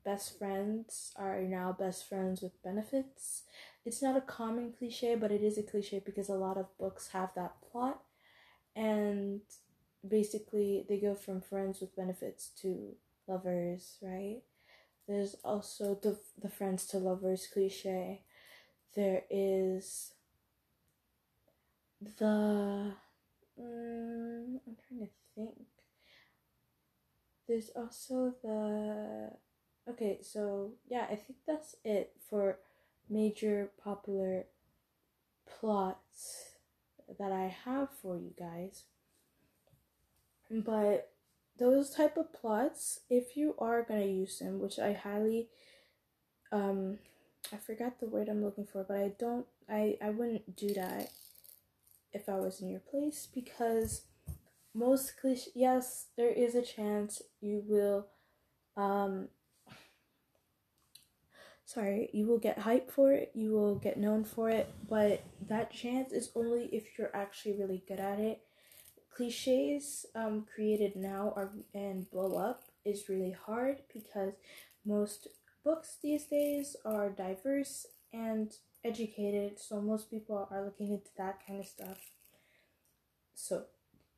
best 0.04 0.38
friends 0.38 1.12
are 1.16 1.40
now 1.42 1.76
best 1.78 2.08
friends 2.08 2.40
with 2.40 2.62
benefits. 2.62 3.42
It's 3.84 4.02
not 4.02 4.16
a 4.16 4.22
common 4.22 4.72
cliche, 4.72 5.14
but 5.14 5.30
it 5.30 5.42
is 5.42 5.58
a 5.58 5.62
cliche 5.62 6.02
because 6.04 6.28
a 6.28 6.34
lot 6.34 6.56
of 6.56 6.76
books 6.78 7.08
have 7.08 7.30
that 7.36 7.56
plot. 7.70 8.00
And 8.74 9.42
basically, 10.06 10.84
they 10.88 10.98
go 10.98 11.14
from 11.14 11.40
friends 11.40 11.80
with 11.80 11.94
benefits 11.94 12.48
to 12.62 12.94
lovers, 13.26 13.98
right? 14.02 14.42
There's 15.06 15.36
also 15.44 15.98
the 16.02 16.18
the 16.40 16.48
friends 16.48 16.86
to 16.88 16.98
lovers 16.98 17.46
cliche. 17.52 18.22
There 18.94 19.22
is 19.30 20.14
the 22.18 22.94
mm, 23.60 24.60
I'm 24.66 24.76
trying 24.88 25.00
to 25.00 25.08
think. 25.34 25.66
There's 27.46 27.70
also 27.76 28.34
the 28.42 29.30
okay, 29.90 30.18
so 30.22 30.72
yeah, 30.88 31.06
I 31.10 31.16
think 31.16 31.38
that's 31.46 31.76
it 31.84 32.12
for 32.30 32.58
major 33.10 33.70
popular 33.82 34.44
plots 35.46 36.54
that 37.18 37.32
I 37.32 37.54
have 37.64 37.88
for 38.00 38.16
you 38.16 38.32
guys. 38.38 38.84
But 40.50 41.13
those 41.58 41.90
type 41.90 42.16
of 42.16 42.32
plots, 42.32 43.00
if 43.08 43.36
you 43.36 43.54
are 43.58 43.82
gonna 43.82 44.06
use 44.06 44.38
them, 44.38 44.60
which 44.60 44.78
I 44.78 44.92
highly, 44.92 45.48
um, 46.50 46.98
I 47.52 47.56
forgot 47.56 48.00
the 48.00 48.08
word 48.08 48.28
I'm 48.28 48.42
looking 48.42 48.66
for, 48.66 48.84
but 48.84 48.96
I 48.96 49.12
don't, 49.18 49.46
I 49.68 49.96
I 50.02 50.10
wouldn't 50.10 50.56
do 50.56 50.74
that 50.74 51.10
if 52.12 52.28
I 52.28 52.36
was 52.36 52.60
in 52.60 52.68
your 52.68 52.80
place 52.80 53.28
because 53.32 54.02
most 54.74 55.14
cliche, 55.20 55.50
yes, 55.54 56.06
there 56.16 56.30
is 56.30 56.54
a 56.54 56.62
chance 56.62 57.22
you 57.40 57.62
will, 57.66 58.06
um, 58.76 59.28
sorry, 61.64 62.10
you 62.12 62.26
will 62.26 62.38
get 62.38 62.58
hype 62.58 62.90
for 62.90 63.12
it, 63.12 63.30
you 63.34 63.52
will 63.52 63.76
get 63.76 63.96
known 63.96 64.24
for 64.24 64.50
it, 64.50 64.72
but 64.88 65.22
that 65.48 65.72
chance 65.72 66.12
is 66.12 66.30
only 66.34 66.66
if 66.72 66.98
you're 66.98 67.14
actually 67.14 67.54
really 67.56 67.84
good 67.86 68.00
at 68.00 68.18
it 68.18 68.43
cliches 69.14 70.06
um, 70.14 70.46
created 70.52 70.96
now 70.96 71.32
are 71.36 71.52
and 71.74 72.10
blow 72.10 72.34
up 72.36 72.64
is 72.84 73.08
really 73.08 73.34
hard 73.46 73.78
because 73.92 74.32
most 74.84 75.28
books 75.64 75.96
these 76.02 76.24
days 76.24 76.76
are 76.84 77.10
diverse 77.10 77.86
and 78.12 78.56
educated 78.84 79.58
so 79.58 79.80
most 79.80 80.10
people 80.10 80.46
are 80.50 80.64
looking 80.64 80.92
into 80.92 81.10
that 81.16 81.38
kind 81.46 81.60
of 81.60 81.66
stuff. 81.66 81.98
So 83.34 83.64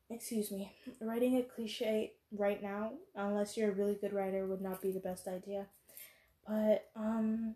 excuse 0.09 0.51
me. 0.51 0.73
Writing 1.01 1.37
a 1.37 1.43
cliche 1.43 2.13
right 2.31 2.61
now 2.61 2.93
unless 3.15 3.55
you're 3.55 3.71
a 3.71 3.75
really 3.75 3.95
good 3.95 4.13
writer 4.13 4.45
would 4.45 4.61
not 4.61 4.81
be 4.81 4.91
the 4.91 4.99
best 4.99 5.27
idea. 5.27 5.67
But 6.47 6.89
um 6.95 7.55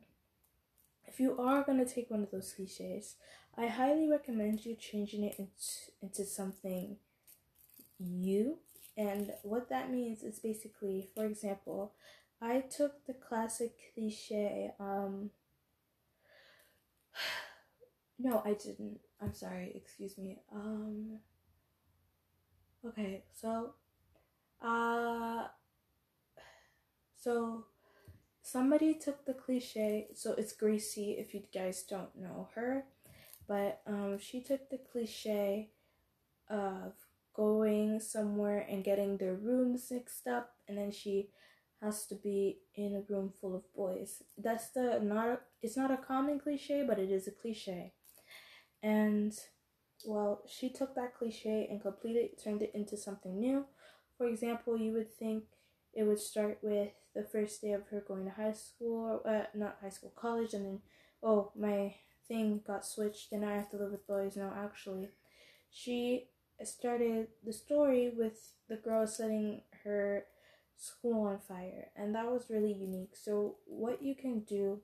if 1.07 1.19
you 1.19 1.38
are 1.38 1.63
going 1.63 1.77
to 1.83 1.93
take 1.93 2.10
one 2.10 2.24
of 2.24 2.31
those 2.31 2.53
cliches 2.55 3.15
i 3.57 3.67
highly 3.67 4.07
recommend 4.07 4.65
you 4.65 4.75
changing 4.75 5.24
it 5.24 5.36
into, 5.38 5.91
into 6.01 6.24
something 6.24 6.95
you. 8.01 8.58
And 8.98 9.31
what 9.43 9.70
that 9.70 9.91
means 9.91 10.24
is 10.24 10.39
basically, 10.39 11.10
for 11.15 11.25
example, 11.25 11.93
I 12.41 12.62
took 12.62 13.05
the 13.05 13.13
classic 13.13 13.74
cliche, 13.93 14.72
um, 14.79 15.29
no, 18.20 18.41
I 18.43 18.53
didn't. 18.53 19.00
I'm 19.22 19.34
sorry, 19.34 19.72
excuse 19.75 20.17
me. 20.17 20.39
Um, 20.53 21.20
okay, 22.86 23.24
so, 23.39 23.75
uh, 24.62 25.48
so 27.15 27.65
somebody 28.41 28.96
took 28.96 29.25
the 29.25 29.36
cliche, 29.36 30.08
so 30.15 30.34
it's 30.34 30.53
Gracie 30.53 31.12
if 31.20 31.34
you 31.36 31.43
guys 31.53 31.84
don't 31.84 32.15
know 32.20 32.50
her, 32.55 32.86
but, 33.48 33.81
um, 33.86 34.17
she 34.20 34.41
took 34.41 34.70
the 34.70 34.79
cliche 34.91 35.70
of 36.50 36.93
going 37.33 38.00
somewhere 38.00 38.65
and 38.69 38.83
getting 38.83 39.17
their 39.17 39.33
rooms 39.33 39.88
mixed 39.91 40.27
up 40.27 40.51
and 40.67 40.77
then 40.77 40.91
she 40.91 41.29
has 41.81 42.05
to 42.05 42.15
be 42.15 42.59
in 42.75 42.95
a 42.95 43.11
room 43.11 43.33
full 43.41 43.55
of 43.55 43.73
boys. 43.73 44.21
That's 44.38 44.69
the 44.69 45.00
not 45.01 45.41
it's 45.61 45.77
not 45.77 45.91
a 45.91 45.97
common 45.97 46.39
cliche, 46.39 46.83
but 46.88 47.00
it 47.00 47.11
is 47.11 47.27
a 47.27 47.31
cliche. 47.31 47.93
And 48.83 49.33
well, 50.05 50.43
she 50.47 50.69
took 50.69 50.95
that 50.95 51.15
cliche 51.15 51.67
and 51.69 51.81
completed 51.81 52.41
turned 52.43 52.61
it 52.61 52.71
into 52.73 52.97
something 52.97 53.39
new. 53.39 53.65
For 54.17 54.27
example, 54.27 54.77
you 54.77 54.93
would 54.93 55.13
think 55.13 55.43
it 55.93 56.03
would 56.03 56.19
start 56.19 56.59
with 56.61 56.89
the 57.15 57.23
first 57.23 57.61
day 57.61 57.73
of 57.73 57.88
her 57.88 58.03
going 58.07 58.25
to 58.25 58.31
high 58.31 58.53
school, 58.53 59.21
uh, 59.25 59.43
not 59.53 59.77
high 59.81 59.89
school, 59.89 60.13
college, 60.15 60.53
and 60.53 60.65
then 60.65 60.79
oh, 61.23 61.51
my 61.55 61.95
thing 62.27 62.61
got 62.65 62.85
switched 62.85 63.31
and 63.31 63.45
I 63.45 63.55
have 63.55 63.69
to 63.71 63.77
live 63.77 63.91
with 63.91 64.07
boys. 64.07 64.38
No, 64.38 64.51
actually, 64.55 65.09
she 65.71 66.27
started 66.67 67.27
the 67.43 67.53
story 67.53 68.11
with 68.15 68.53
the 68.67 68.77
girl 68.77 69.07
setting 69.07 69.61
her 69.83 70.25
school 70.77 71.27
on 71.27 71.39
fire, 71.39 71.89
and 71.95 72.15
that 72.15 72.31
was 72.31 72.49
really 72.49 72.73
unique. 72.73 73.15
So, 73.15 73.57
what 73.65 74.01
you 74.01 74.15
can 74.15 74.41
do 74.41 74.81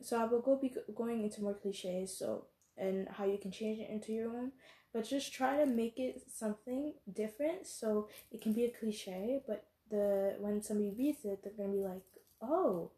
so 0.00 0.18
I 0.20 0.24
will 0.24 0.40
go 0.40 0.56
be 0.56 0.72
going 0.94 1.22
into 1.22 1.42
more 1.42 1.54
cliches, 1.54 2.16
so 2.16 2.46
and 2.76 3.08
how 3.08 3.24
you 3.24 3.38
can 3.38 3.50
change 3.50 3.80
it 3.80 3.90
into 3.90 4.12
your 4.12 4.28
own, 4.28 4.52
but 4.92 5.08
just 5.08 5.32
try 5.32 5.56
to 5.58 5.66
make 5.66 5.98
it 5.98 6.22
something 6.32 6.94
different 7.12 7.66
so 7.66 8.08
it 8.30 8.40
can 8.40 8.52
be 8.52 8.64
a 8.64 8.70
cliche, 8.70 9.40
but 9.46 9.66
the 9.90 10.36
when 10.38 10.62
somebody 10.62 10.94
reads 10.96 11.24
it, 11.24 11.42
they're 11.42 11.52
gonna 11.56 11.76
be 11.76 11.82
like, 11.82 12.02
oh, 12.40 12.90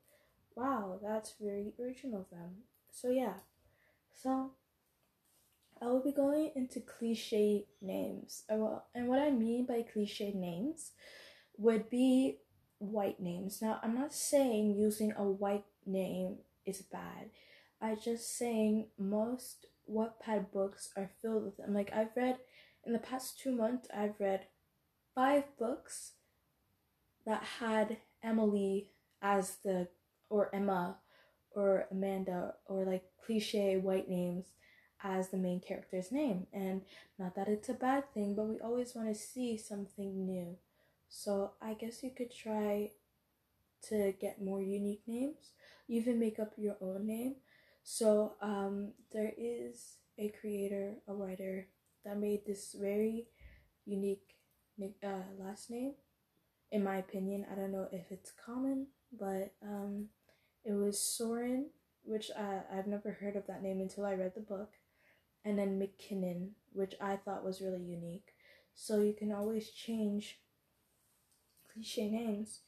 wow, 0.54 0.98
that's 1.02 1.34
very 1.40 1.72
original 1.80 2.20
of 2.20 2.30
them. 2.30 2.56
So 2.90 3.08
yeah, 3.10 3.34
so 4.14 4.50
I 5.82 5.86
will 5.86 6.02
be 6.02 6.12
going 6.12 6.52
into 6.54 6.80
cliche 6.80 7.66
names. 7.80 8.42
And 8.48 9.08
what 9.08 9.18
I 9.18 9.30
mean 9.30 9.66
by 9.66 9.82
cliche 9.82 10.32
names 10.32 10.92
would 11.56 11.88
be 11.88 12.38
white 12.78 13.20
names. 13.20 13.62
Now, 13.62 13.80
I'm 13.82 13.94
not 13.94 14.12
saying 14.12 14.74
using 14.76 15.12
a 15.16 15.24
white 15.24 15.64
name 15.86 16.38
is 16.66 16.82
bad. 16.82 17.30
I 17.80 17.94
just 17.94 18.36
saying 18.36 18.88
most 18.98 19.66
Wattpad 19.90 20.52
books 20.52 20.90
are 20.96 21.10
filled 21.22 21.44
with 21.44 21.56
them. 21.56 21.72
Like 21.72 21.92
I've 21.94 22.14
read 22.14 22.38
in 22.84 22.92
the 22.92 22.98
past 22.98 23.38
two 23.38 23.52
months, 23.52 23.88
I've 23.94 24.20
read 24.20 24.46
five 25.14 25.44
books 25.58 26.12
that 27.26 27.42
had 27.58 27.98
Emily 28.22 28.90
as 29.22 29.56
the 29.64 29.88
or 30.28 30.54
Emma 30.54 30.98
or 31.52 31.86
Amanda 31.90 32.54
or 32.66 32.84
like 32.84 33.04
cliche 33.24 33.76
white 33.76 34.08
names 34.08 34.46
as 35.02 35.28
the 35.28 35.36
main 35.36 35.60
character's 35.60 36.12
name. 36.12 36.46
And 36.52 36.82
not 37.18 37.34
that 37.36 37.48
it's 37.48 37.68
a 37.68 37.74
bad 37.74 38.12
thing, 38.12 38.34
but 38.34 38.46
we 38.46 38.60
always 38.60 38.94
want 38.94 39.08
to 39.08 39.14
see 39.14 39.56
something 39.56 40.26
new. 40.26 40.56
So 41.08 41.52
I 41.60 41.74
guess 41.74 42.02
you 42.02 42.10
could 42.16 42.32
try 42.34 42.92
to 43.88 44.12
get 44.20 44.42
more 44.42 44.60
unique 44.60 45.02
names. 45.06 45.52
Even 45.88 46.20
make 46.20 46.38
up 46.38 46.52
your 46.56 46.76
own 46.80 47.06
name. 47.06 47.36
So 47.82 48.34
um, 48.40 48.92
there 49.12 49.32
is 49.36 49.96
a 50.18 50.32
creator, 50.40 50.94
a 51.08 51.14
writer 51.14 51.66
that 52.04 52.18
made 52.18 52.46
this 52.46 52.76
very 52.78 53.26
unique 53.86 54.36
uh, 55.02 55.24
last 55.38 55.70
name. 55.70 55.94
In 56.70 56.84
my 56.84 56.98
opinion, 56.98 57.46
I 57.50 57.56
don't 57.56 57.72
know 57.72 57.88
if 57.90 58.10
it's 58.10 58.32
common, 58.44 58.86
but 59.18 59.52
um, 59.62 60.06
it 60.64 60.72
was 60.72 61.00
Soren, 61.00 61.70
which 62.04 62.30
uh, 62.36 62.60
I've 62.72 62.86
never 62.86 63.10
heard 63.10 63.36
of 63.36 63.46
that 63.48 63.62
name 63.62 63.80
until 63.80 64.06
I 64.06 64.14
read 64.14 64.34
the 64.34 64.40
book, 64.40 64.74
and 65.44 65.58
then 65.58 65.80
McKinnon, 65.80 66.50
which 66.72 66.94
I 67.00 67.16
thought 67.16 67.44
was 67.44 67.60
really 67.60 67.82
unique. 67.82 68.34
So 68.74 69.00
you 69.00 69.12
can 69.12 69.32
always 69.32 69.70
change 69.70 70.40
cliche 71.72 72.10
names 72.10 72.60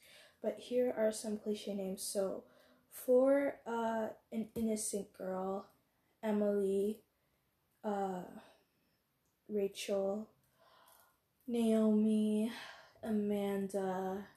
but 0.43 0.59
here 0.59 0.93
are 0.95 1.11
some 1.11 1.37
cliche 1.37 1.73
names. 1.73 2.03
So, 2.03 2.43
for 2.91 3.55
uh, 3.65 4.09
an 4.31 4.49
innocent 4.55 5.11
girl, 5.17 5.67
Emily, 6.21 6.99
uh, 7.83 8.23
Rachel, 9.47 10.27
Naomi, 11.47 12.51
Amanda, 13.01 14.27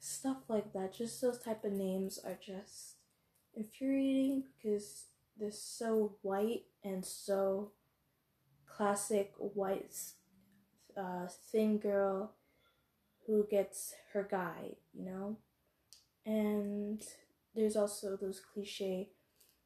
stuff 0.00 0.38
like 0.48 0.72
that. 0.72 0.94
Just 0.94 1.20
those 1.20 1.38
type 1.38 1.64
of 1.64 1.72
names 1.72 2.18
are 2.24 2.38
just 2.44 2.94
infuriating 3.54 4.44
because 4.56 5.04
they're 5.38 5.50
so 5.50 6.16
white 6.22 6.62
and 6.82 7.04
so 7.04 7.72
classic 8.66 9.32
white 9.38 9.94
uh, 10.96 11.26
thin 11.50 11.78
girl 11.78 12.32
who 13.26 13.46
gets 13.50 13.94
her 14.12 14.26
guy, 14.30 14.76
you 14.92 15.04
know? 15.04 15.38
And 16.26 17.02
there's 17.54 17.76
also 17.76 18.16
those 18.16 18.40
cliche 18.40 19.10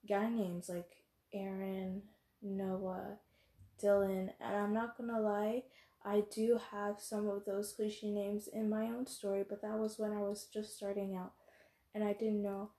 guy 0.08 0.28
names 0.28 0.68
like 0.68 0.90
Aaron, 1.32 2.02
Noah, 2.42 3.18
Dylan, 3.82 4.30
and 4.40 4.56
I'm 4.56 4.72
not 4.72 4.96
gonna 4.96 5.20
lie, 5.20 5.62
I 6.04 6.22
do 6.34 6.58
have 6.70 7.00
some 7.00 7.28
of 7.28 7.44
those 7.44 7.72
cliche 7.72 8.10
names 8.10 8.48
in 8.48 8.70
my 8.70 8.84
own 8.84 9.06
story, 9.06 9.44
but 9.48 9.62
that 9.62 9.78
was 9.78 9.98
when 9.98 10.12
I 10.12 10.20
was 10.20 10.46
just 10.52 10.76
starting 10.76 11.16
out 11.16 11.32
and 11.94 12.04
I 12.04 12.12
didn't 12.12 12.42
know, 12.42 12.70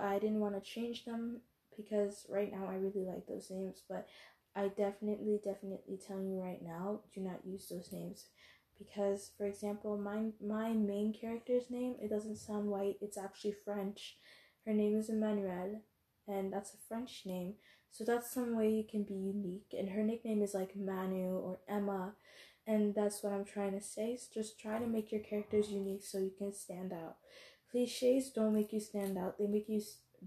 I 0.00 0.18
didn't 0.18 0.40
want 0.40 0.54
to 0.54 0.60
change 0.60 1.04
them 1.04 1.40
because 1.76 2.26
right 2.28 2.52
now 2.52 2.66
I 2.68 2.74
really 2.74 3.04
like 3.06 3.26
those 3.26 3.50
names, 3.50 3.82
but 3.88 4.06
I 4.56 4.68
definitely, 4.68 5.40
definitely 5.44 5.98
tell 6.06 6.20
you 6.22 6.40
right 6.40 6.62
now, 6.62 7.00
do 7.14 7.20
not 7.20 7.44
use 7.44 7.68
those 7.68 7.92
names. 7.92 8.26
Because 8.78 9.30
for 9.36 9.46
example 9.46 9.96
my 9.96 10.30
my 10.44 10.72
main 10.72 11.12
character's 11.12 11.70
name 11.70 11.94
it 12.00 12.10
doesn't 12.10 12.36
sound 12.36 12.68
white 12.68 12.96
it's 13.00 13.16
actually 13.18 13.54
french. 13.64 14.16
Her 14.66 14.72
name 14.72 14.96
is 14.98 15.08
emmanuel 15.08 15.80
and 16.26 16.52
that's 16.52 16.74
a 16.74 16.78
french 16.88 17.22
name. 17.24 17.54
So 17.90 18.02
that's 18.04 18.32
some 18.32 18.56
way 18.56 18.70
you 18.70 18.84
can 18.84 19.04
be 19.04 19.14
unique 19.14 19.74
and 19.78 19.90
her 19.90 20.02
nickname 20.02 20.42
is 20.42 20.54
like 20.54 20.74
manu 20.76 21.38
or 21.38 21.58
emma. 21.68 22.14
And 22.66 22.94
that's 22.94 23.22
what 23.22 23.32
i'm 23.32 23.44
trying 23.44 23.72
to 23.72 23.80
say 23.84 24.16
so 24.16 24.26
just 24.32 24.58
try 24.58 24.78
to 24.78 24.86
make 24.86 25.12
your 25.12 25.20
characters 25.20 25.70
unique 25.70 26.02
so 26.04 26.18
you 26.18 26.32
can 26.36 26.52
stand 26.52 26.92
out. 26.92 27.16
Cliches 27.70 28.30
don't 28.30 28.54
make 28.54 28.72
you 28.72 28.80
stand 28.80 29.18
out 29.18 29.38
they 29.38 29.46
make 29.46 29.68
you 29.68 29.80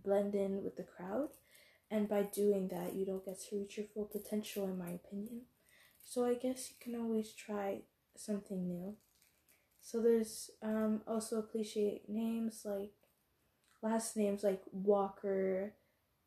blend 0.04 0.36
in 0.36 0.64
with 0.64 0.76
the 0.78 0.84
crowd 0.84 1.30
and 1.90 2.08
by 2.10 2.24
doing 2.24 2.68
that 2.70 2.94
you 2.94 3.06
don't 3.06 3.26
get 3.26 3.40
to 3.40 3.56
reach 3.58 3.78
your 3.78 3.86
full 3.94 4.06
potential 4.06 4.66
in 4.66 4.78
my 4.78 4.90
opinion 4.90 5.42
so 6.04 6.26
i 6.26 6.34
guess 6.34 6.70
you 6.70 6.76
can 6.80 7.00
always 7.00 7.34
try 7.34 7.82
something 8.18 8.68
new. 8.68 8.96
So 9.82 10.02
there's 10.02 10.52
um, 10.62 11.02
also 11.08 11.42
cliche 11.42 12.02
names 12.08 12.62
like 12.66 12.92
last 13.82 14.18
names 14.18 14.44
like 14.44 14.62
Walker, 14.72 15.74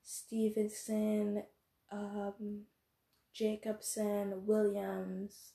Stevenson, 0.02 1.42
um, 1.92 2.62
Jacobson, 3.34 4.46
Williams, 4.46 5.52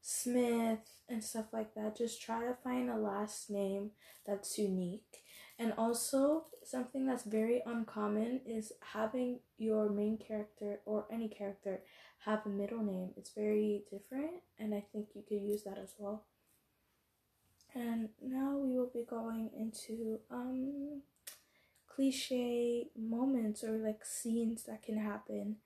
Smith, 0.00 1.02
and 1.08 1.22
stuff 1.22 1.46
like 1.52 1.74
that. 1.74 1.96
Just 1.96 2.20
try 2.22 2.40
to 2.40 2.56
find 2.64 2.90
a 2.90 2.96
last 2.96 3.50
name 3.50 3.92
that's 4.26 4.58
unique. 4.58 5.22
And 5.58 5.72
also, 5.76 6.44
something 6.62 7.06
that's 7.06 7.24
very 7.24 7.62
uncommon 7.66 8.40
is 8.46 8.72
having 8.92 9.40
your 9.56 9.88
main 9.90 10.16
character 10.16 10.80
or 10.84 11.06
any 11.10 11.28
character 11.28 11.80
have 12.24 12.46
a 12.46 12.48
middle 12.48 12.82
name. 12.82 13.10
It's 13.16 13.30
very 13.30 13.82
different, 13.90 14.42
and 14.58 14.72
I 14.74 14.84
think 14.92 15.08
you 15.14 15.22
could 15.28 15.42
use 15.42 15.64
that 15.64 15.78
as 15.78 15.94
well. 15.98 16.24
And 17.74 18.10
now 18.22 18.56
we 18.56 18.76
will 18.76 18.90
be 18.92 19.04
going 19.08 19.50
into 19.56 20.20
um 20.30 21.02
cliche 21.88 22.88
moments 22.96 23.64
or 23.64 23.76
like 23.78 24.04
scenes 24.04 24.64
that 24.64 24.82
can 24.82 24.98
happen. 24.98 25.56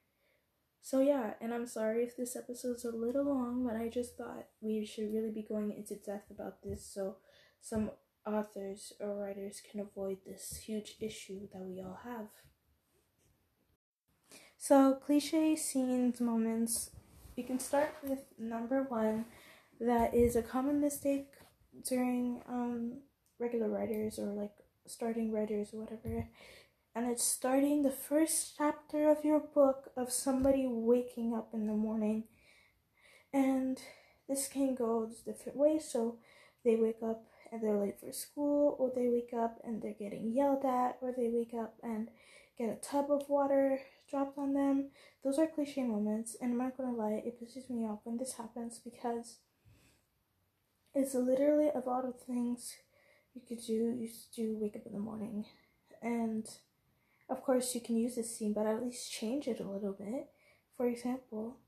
So 0.81 1.01
yeah, 1.01 1.35
and 1.41 1.55
I'm 1.55 1.67
sorry 1.67 2.05
if 2.05 2.17
this 2.17 2.35
episode's 2.37 2.85
a 2.85 2.91
little 2.91 3.25
long, 3.25 3.65
but 3.65 3.77
I 3.77 3.89
just 3.89 4.17
thought 4.17 4.47
we 4.61 4.85
should 4.85 5.13
really 5.13 5.31
be 5.31 5.43
going 5.43 5.73
into 5.73 5.95
depth 5.95 6.31
about 6.31 6.63
this 6.63 6.85
so 6.85 7.17
some 7.61 7.91
authors 8.27 8.93
or 9.01 9.15
writers 9.15 9.61
can 9.69 9.81
avoid 9.81 10.19
this 10.27 10.61
huge 10.65 10.97
issue 11.01 11.49
that 11.53 11.63
we 11.63 11.81
all 11.81 12.01
have. 12.05 12.29
So, 14.57 14.95
cliche 14.95 15.57
scenes, 15.57 16.21
moments. 16.21 16.91
You 17.37 17.45
can 17.45 17.59
start 17.59 17.97
with 18.03 18.21
number 18.39 18.85
one 18.85 19.25
that 19.81 20.15
is 20.15 20.37
a 20.37 20.43
common 20.43 20.81
mistake 20.81 21.33
during 21.89 22.43
um, 22.49 22.99
regular 23.41 23.69
writers 23.69 24.19
or 24.19 24.27
like 24.27 24.53
starting 24.87 25.33
writers 25.33 25.75
or 25.75 25.81
whatever. 25.81 26.29
And 26.95 27.11
it's 27.11 27.25
starting 27.25 27.83
the 27.83 27.91
first 27.91 28.55
chapter 28.57 29.11
of 29.11 29.25
your 29.25 29.41
book 29.41 29.91
of 29.97 30.13
somebody 30.13 30.67
waking 30.69 31.35
up 31.35 31.49
in 31.53 31.67
the 31.67 31.73
morning. 31.73 32.25
And 33.33 33.81
this 34.29 34.47
can 34.47 34.75
go 34.75 35.11
different 35.25 35.59
ways. 35.59 35.91
So, 35.91 36.19
they 36.65 36.77
wake 36.77 37.03
up 37.03 37.25
and 37.53 37.63
they're 37.63 37.79
late 37.79 38.01
for 38.01 38.11
school, 38.11 38.77
or 38.79 38.91
they 38.95 39.09
wake 39.09 39.35
up 39.39 39.61
and 39.63 39.83
they're 39.83 39.93
getting 39.93 40.33
yelled 40.33 40.65
at, 40.65 40.97
or 41.03 41.13
they 41.13 41.29
wake 41.31 41.53
up 41.55 41.75
and 41.83 42.09
get 42.59 42.71
a 42.71 42.77
tub 42.77 43.11
of 43.11 43.29
water 43.29 43.79
dropped 44.11 44.39
on 44.39 44.55
them. 44.55 44.89
Those 45.23 45.39
are 45.39 45.47
cliche 45.47 45.83
moments, 45.83 46.35
and 46.41 46.53
I'm 46.53 46.59
not 46.59 46.77
gonna 46.77 46.97
lie, 46.97 47.23
it 47.25 47.41
pisses 47.41 47.69
me 47.69 47.85
off 47.85 48.01
when 48.05 48.17
this 48.17 48.35
happens 48.35 48.81
because 48.83 49.37
it's 50.95 51.15
literally 51.15 51.71
of 51.71 51.87
all 51.87 52.03
the 52.03 52.13
things 52.13 52.75
you 53.35 53.43
could 53.47 53.65
do, 53.65 53.73
you 53.73 54.09
do 54.35 54.57
wake 54.59 54.77
up 54.77 54.87
in 54.87 54.93
the 54.93 54.99
morning. 54.99 55.47
And 56.01 56.47
of 57.29 57.43
course, 57.43 57.75
you 57.75 57.81
can 57.81 57.97
use 57.97 58.17
this 58.17 58.37
scene, 58.37 58.53
but 58.53 58.67
at 58.67 58.83
least 58.83 59.11
change 59.11 59.47
it 59.47 59.61
a 59.61 59.69
little 59.69 59.93
bit. 59.93 60.29
For 60.77 60.87
example, 60.87 61.59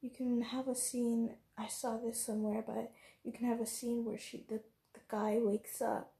you 0.00 0.10
can 0.10 0.42
have 0.42 0.68
a 0.68 0.74
scene, 0.74 1.34
I 1.58 1.66
saw 1.66 1.98
this 1.98 2.24
somewhere, 2.24 2.62
but 2.66 2.92
you 3.22 3.32
can 3.32 3.46
have 3.46 3.60
a 3.60 3.66
scene 3.66 4.04
where 4.04 4.18
she, 4.18 4.44
the 4.48 4.60
guy 5.08 5.38
wakes 5.40 5.80
up 5.80 6.12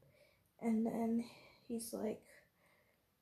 and 0.61 0.85
then 0.85 1.25
he's 1.67 1.93
like, 1.93 2.21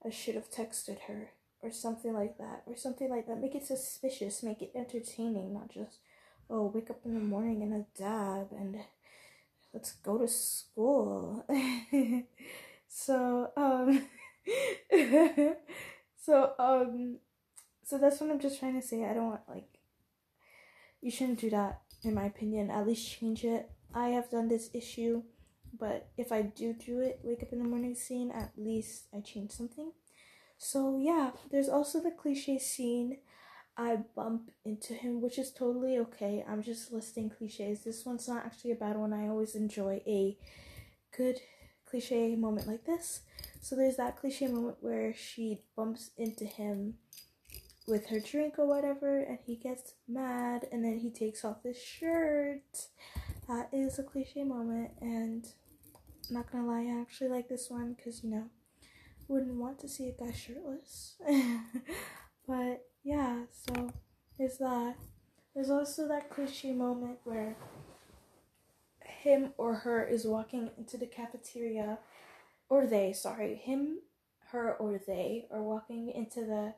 I 0.05 0.09
should 0.09 0.35
have 0.35 0.51
texted 0.51 0.99
her 1.07 1.31
or 1.63 1.71
something 1.71 2.13
like 2.13 2.37
that, 2.37 2.63
or 2.67 2.75
something 2.75 3.09
like 3.09 3.25
that. 3.25 3.39
Make 3.39 3.55
it 3.55 3.65
suspicious, 3.65 4.43
make 4.43 4.61
it 4.61 4.73
entertaining, 4.75 5.53
not 5.53 5.71
just, 5.71 5.99
oh, 6.49 6.71
wake 6.75 6.89
up 6.89 6.99
in 7.05 7.13
the 7.13 7.21
morning 7.21 7.61
in 7.61 7.71
a 7.71 7.85
dab 7.97 8.47
and 8.51 8.79
let's 9.73 9.93
go 9.93 10.17
to 10.17 10.27
school. 10.27 11.45
so, 12.89 13.49
um, 13.55 14.05
so, 16.21 16.51
um, 16.59 17.17
so 17.85 17.97
that's 17.97 18.19
what 18.19 18.29
I'm 18.29 18.39
just 18.39 18.59
trying 18.59 18.79
to 18.79 18.85
say. 18.85 19.05
I 19.05 19.13
don't 19.13 19.29
want, 19.29 19.41
like, 19.47 19.79
you 21.01 21.11
shouldn't 21.11 21.39
do 21.39 21.49
that, 21.51 21.81
in 22.03 22.13
my 22.13 22.25
opinion. 22.25 22.71
At 22.71 22.85
least 22.85 23.09
change 23.09 23.45
it. 23.45 23.71
I 23.93 24.09
have 24.09 24.29
done 24.29 24.49
this 24.49 24.69
issue, 24.73 25.23
but 25.77 26.09
if 26.17 26.31
I 26.31 26.41
do 26.43 26.73
do 26.73 27.01
it, 27.01 27.19
wake 27.23 27.41
up 27.41 27.51
in 27.51 27.59
the 27.59 27.67
morning 27.67 27.95
scene, 27.95 28.31
at 28.31 28.51
least 28.57 29.05
I 29.15 29.21
change 29.21 29.51
something. 29.51 29.91
So, 30.57 30.99
yeah, 31.01 31.31
there's 31.51 31.69
also 31.69 31.99
the 31.99 32.11
cliche 32.11 32.59
scene. 32.59 33.17
I 33.75 33.97
bump 34.15 34.51
into 34.63 34.93
him, 34.93 35.19
which 35.19 35.39
is 35.39 35.51
totally 35.51 35.97
okay. 35.97 36.45
I'm 36.47 36.61
just 36.61 36.93
listing 36.93 37.29
cliches. 37.29 37.83
This 37.83 38.05
one's 38.05 38.27
not 38.27 38.45
actually 38.45 38.71
a 38.71 38.75
bad 38.75 38.97
one. 38.97 39.13
I 39.13 39.27
always 39.27 39.55
enjoy 39.55 40.01
a 40.05 40.37
good 41.15 41.39
cliche 41.85 42.35
moment 42.35 42.67
like 42.67 42.85
this. 42.85 43.21
So 43.61 43.75
there's 43.75 43.97
that 43.97 44.17
cliche 44.17 44.47
moment 44.47 44.77
where 44.81 45.13
she 45.13 45.61
bumps 45.75 46.11
into 46.17 46.45
him 46.45 46.95
with 47.87 48.07
her 48.07 48.19
drink 48.19 48.55
or 48.57 48.67
whatever, 48.67 49.19
and 49.19 49.39
he 49.45 49.55
gets 49.55 49.93
mad, 50.07 50.67
and 50.71 50.85
then 50.85 50.99
he 50.99 51.09
takes 51.09 51.43
off 51.43 51.63
his 51.63 51.81
shirt. 51.81 52.87
That 53.47 53.69
is 53.73 53.99
a 53.99 54.03
cliche 54.03 54.43
moment, 54.43 54.91
and 55.01 55.45
not 56.33 56.51
gonna 56.51 56.67
lie, 56.67 56.85
I 56.85 57.01
actually 57.01 57.29
like 57.29 57.49
this 57.49 57.69
one 57.69 57.93
because 57.93 58.23
you 58.23 58.29
know, 58.29 58.49
wouldn't 59.27 59.55
want 59.55 59.79
to 59.79 59.89
see 59.89 60.09
a 60.09 60.11
guy 60.11 60.31
shirtless. 60.31 61.15
but 62.47 62.85
yeah, 63.03 63.43
so 63.51 63.91
there's 64.37 64.57
that. 64.57 64.95
There's 65.53 65.69
also 65.69 66.07
that 66.07 66.29
cliche 66.29 66.73
moment 66.73 67.19
where 67.23 67.55
him 69.01 69.53
or 69.57 69.75
her 69.75 70.03
is 70.03 70.25
walking 70.25 70.71
into 70.77 70.97
the 70.97 71.05
cafeteria, 71.05 71.99
or 72.69 72.87
they, 72.87 73.13
sorry, 73.13 73.55
him, 73.55 73.99
her, 74.51 74.73
or 74.73 74.99
they 75.05 75.45
are 75.51 75.61
walking 75.61 76.09
into 76.09 76.41
the 76.41 76.73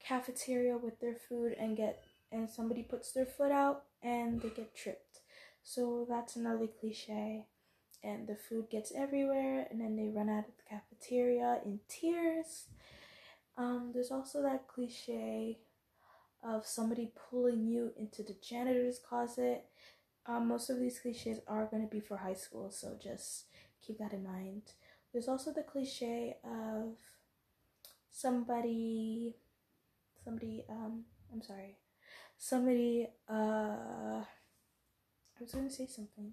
cafeteria 0.00 0.78
with 0.78 1.00
their 1.00 1.14
food 1.14 1.54
and 1.58 1.76
get 1.76 2.02
and 2.32 2.48
somebody 2.48 2.82
puts 2.82 3.12
their 3.12 3.26
foot 3.26 3.50
out 3.50 3.82
and 4.02 4.40
they 4.40 4.50
get 4.50 4.74
tripped. 4.74 5.20
So 5.62 6.06
that's 6.08 6.36
another 6.36 6.66
cliche. 6.66 7.46
And 8.02 8.26
the 8.26 8.36
food 8.36 8.70
gets 8.70 8.92
everywhere 8.96 9.66
and 9.70 9.80
then 9.80 9.96
they 9.96 10.08
run 10.08 10.30
out 10.30 10.46
of 10.48 10.56
the 10.56 10.62
cafeteria 10.68 11.60
in 11.64 11.80
tears. 11.88 12.66
Um, 13.58 13.90
there's 13.92 14.10
also 14.10 14.42
that 14.42 14.68
cliche 14.68 15.58
of 16.42 16.66
somebody 16.66 17.12
pulling 17.30 17.66
you 17.66 17.92
into 17.98 18.22
the 18.22 18.36
janitor's 18.42 18.98
closet. 18.98 19.64
Um, 20.26 20.48
most 20.48 20.70
of 20.70 20.80
these 20.80 20.98
cliches 20.98 21.40
are 21.46 21.66
going 21.66 21.82
to 21.82 21.88
be 21.88 22.00
for 22.00 22.16
high 22.16 22.34
school, 22.34 22.70
so 22.70 22.96
just 23.02 23.44
keep 23.86 23.98
that 23.98 24.12
in 24.12 24.24
mind. 24.24 24.62
There's 25.12 25.28
also 25.28 25.52
the 25.52 25.62
cliche 25.62 26.36
of 26.44 26.96
somebody 28.10 29.36
somebody 30.24 30.64
um 30.68 31.04
I'm 31.32 31.42
sorry. 31.42 31.78
Somebody 32.38 33.08
uh 33.28 34.22
I 34.22 35.40
was 35.40 35.52
gonna 35.52 35.70
say 35.70 35.86
something. 35.86 36.32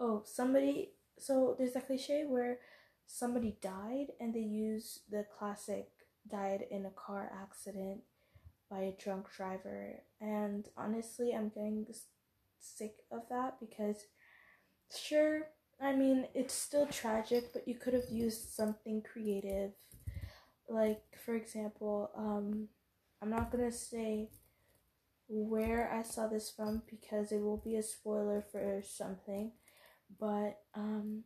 Oh, 0.00 0.22
somebody 0.24 0.90
so 1.18 1.54
there's 1.58 1.76
a 1.76 1.80
cliche 1.80 2.24
where 2.26 2.58
somebody 3.06 3.56
died 3.62 4.08
and 4.20 4.34
they 4.34 4.40
use 4.40 5.00
the 5.10 5.24
classic 5.38 5.88
died 6.28 6.64
in 6.70 6.86
a 6.86 6.90
car 6.90 7.30
accident 7.42 8.00
by 8.70 8.80
a 8.80 8.96
drunk 9.02 9.26
driver. 9.36 10.02
And 10.20 10.68
honestly 10.76 11.32
I'm 11.34 11.48
getting 11.48 11.86
sick 12.60 12.96
of 13.10 13.22
that 13.30 13.58
because 13.60 14.06
sure 14.94 15.48
I 15.80 15.94
mean 15.94 16.26
it's 16.34 16.54
still 16.54 16.86
tragic 16.86 17.52
but 17.52 17.66
you 17.68 17.74
could 17.74 17.94
have 17.94 18.10
used 18.10 18.50
something 18.54 19.02
creative. 19.02 19.72
Like 20.68 21.02
for 21.24 21.34
example 21.34 22.10
um 22.16 22.68
I'm 23.22 23.30
not 23.30 23.50
gonna 23.50 23.72
say 23.72 24.30
where 25.28 25.92
I 25.92 26.02
saw 26.02 26.28
this 26.28 26.50
from 26.50 26.82
because 26.88 27.32
it 27.32 27.40
will 27.40 27.56
be 27.56 27.76
a 27.76 27.82
spoiler 27.82 28.44
for 28.52 28.82
something, 28.84 29.52
but 30.20 30.58
um, 30.74 31.24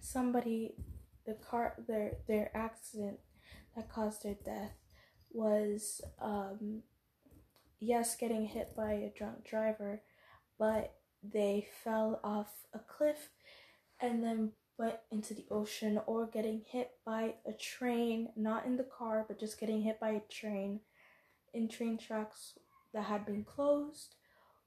somebody, 0.00 0.74
the 1.26 1.34
car, 1.34 1.74
their 1.86 2.12
their 2.26 2.50
accident 2.56 3.18
that 3.76 3.90
caused 3.90 4.22
their 4.22 4.36
death 4.44 4.72
was 5.30 6.00
um, 6.20 6.82
yes, 7.80 8.16
getting 8.16 8.46
hit 8.46 8.74
by 8.76 8.92
a 8.92 9.12
drunk 9.16 9.44
driver, 9.44 10.02
but 10.58 10.94
they 11.22 11.66
fell 11.84 12.20
off 12.24 12.48
a 12.72 12.78
cliff 12.78 13.30
and 14.00 14.22
then 14.22 14.52
went 14.78 14.96
into 15.10 15.34
the 15.34 15.46
ocean 15.50 16.00
or 16.06 16.26
getting 16.26 16.62
hit 16.66 16.92
by 17.04 17.34
a 17.46 17.52
train, 17.52 18.28
not 18.36 18.64
in 18.64 18.76
the 18.76 18.86
car, 18.96 19.24
but 19.26 19.38
just 19.38 19.58
getting 19.58 19.82
hit 19.82 19.98
by 20.00 20.10
a 20.10 20.20
train 20.30 20.80
in 21.52 21.68
train 21.68 21.98
tracks 21.98 22.54
that 22.94 23.04
had 23.04 23.26
been 23.26 23.44
closed 23.44 24.14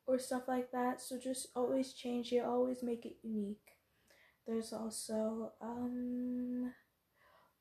or 0.07 0.19
stuff 0.19 0.43
like 0.47 0.71
that. 0.71 1.01
So 1.01 1.17
just 1.17 1.47
always 1.55 1.93
change 1.93 2.31
it, 2.31 2.43
always 2.43 2.84
make 2.84 3.05
it 3.05 3.17
unique. 3.23 3.77
There's 4.47 4.73
also 4.73 5.53
um 5.62 6.73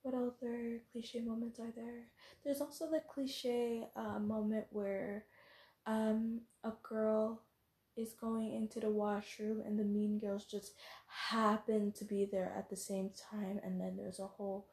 what 0.02 0.14
other 0.14 0.82
cliche 0.92 1.20
moments 1.20 1.60
are 1.60 1.72
there? 1.76 2.08
There's 2.44 2.60
also 2.60 2.90
the 2.90 3.02
cliche 3.12 3.86
uh, 3.96 4.18
moment 4.18 4.66
where 4.70 5.24
um 5.86 6.42
a 6.64 6.72
girl 6.82 7.42
is 7.96 8.14
going 8.14 8.54
into 8.54 8.80
the 8.80 8.90
washroom 8.90 9.62
and 9.64 9.78
the 9.78 9.84
mean 9.84 10.18
girls 10.18 10.44
just 10.44 10.72
happen 11.06 11.92
to 11.92 12.04
be 12.04 12.28
there 12.30 12.52
at 12.56 12.70
the 12.70 12.76
same 12.76 13.10
time 13.30 13.60
and 13.64 13.80
then 13.80 13.96
there's 13.96 14.20
a 14.20 14.26
whole 14.26 14.66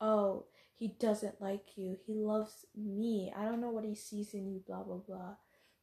oh 0.00 0.44
he 0.78 0.88
doesn't 1.00 1.40
like 1.40 1.76
you 1.76 1.96
he 2.06 2.14
loves 2.14 2.66
me 2.76 3.32
i 3.36 3.44
don't 3.44 3.60
know 3.60 3.70
what 3.70 3.84
he 3.84 3.94
sees 3.94 4.34
in 4.34 4.48
you 4.50 4.60
blah 4.66 4.82
blah 4.82 4.96
blah 5.06 5.34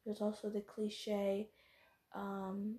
there's 0.06 0.22
also 0.22 0.50
the 0.50 0.62
cliche 0.62 1.50
um, 2.16 2.76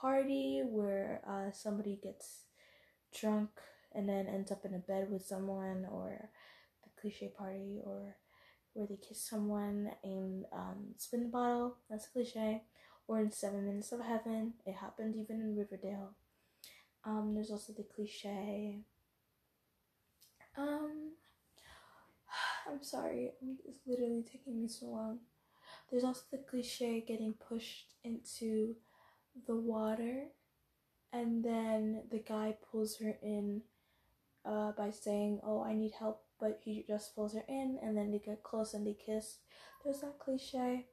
party 0.00 0.62
where 0.64 1.20
uh, 1.28 1.52
somebody 1.52 1.98
gets 2.02 2.44
drunk 3.18 3.50
and 3.94 4.08
then 4.08 4.26
ends 4.26 4.50
up 4.50 4.64
in 4.64 4.74
a 4.74 4.78
bed 4.78 5.10
with 5.10 5.26
someone 5.26 5.86
or 5.90 6.30
the 6.84 7.00
cliche 7.00 7.30
party 7.36 7.80
or 7.84 8.16
where 8.72 8.86
they 8.86 8.96
kiss 8.96 9.20
someone 9.20 9.90
and 10.04 10.44
um, 10.52 10.94
spin 10.96 11.24
the 11.24 11.28
bottle 11.28 11.76
that's 11.90 12.06
a 12.06 12.10
cliche 12.10 12.62
or 13.10 13.18
in 13.18 13.32
Seven 13.32 13.66
Minutes 13.66 13.90
of 13.90 14.00
Heaven. 14.00 14.54
It 14.64 14.76
happened 14.76 15.16
even 15.16 15.40
in 15.40 15.56
Riverdale. 15.56 16.14
Um, 17.04 17.32
there's 17.34 17.50
also 17.50 17.72
the 17.72 17.82
cliche. 17.82 18.78
Um, 20.56 21.14
I'm 22.68 22.82
sorry, 22.82 23.32
it's 23.66 23.80
literally 23.86 24.24
taking 24.30 24.60
me 24.60 24.68
so 24.68 24.86
long. 24.86 25.18
There's 25.90 26.04
also 26.04 26.22
the 26.30 26.38
cliche 26.38 27.04
getting 27.06 27.34
pushed 27.34 27.94
into 28.04 28.76
the 29.46 29.56
water, 29.56 30.26
and 31.12 31.44
then 31.44 32.02
the 32.10 32.18
guy 32.18 32.56
pulls 32.70 32.98
her 32.98 33.16
in 33.22 33.62
uh, 34.44 34.72
by 34.72 34.90
saying, 34.90 35.40
Oh, 35.44 35.62
I 35.62 35.74
need 35.74 35.92
help, 35.98 36.22
but 36.38 36.60
he 36.62 36.84
just 36.86 37.14
pulls 37.14 37.34
her 37.34 37.44
in, 37.48 37.78
and 37.82 37.96
then 37.96 38.10
they 38.10 38.18
get 38.18 38.42
close 38.42 38.74
and 38.74 38.86
they 38.86 38.94
kiss. 38.94 39.38
There's 39.84 40.00
that 40.00 40.18
cliche. 40.18 40.86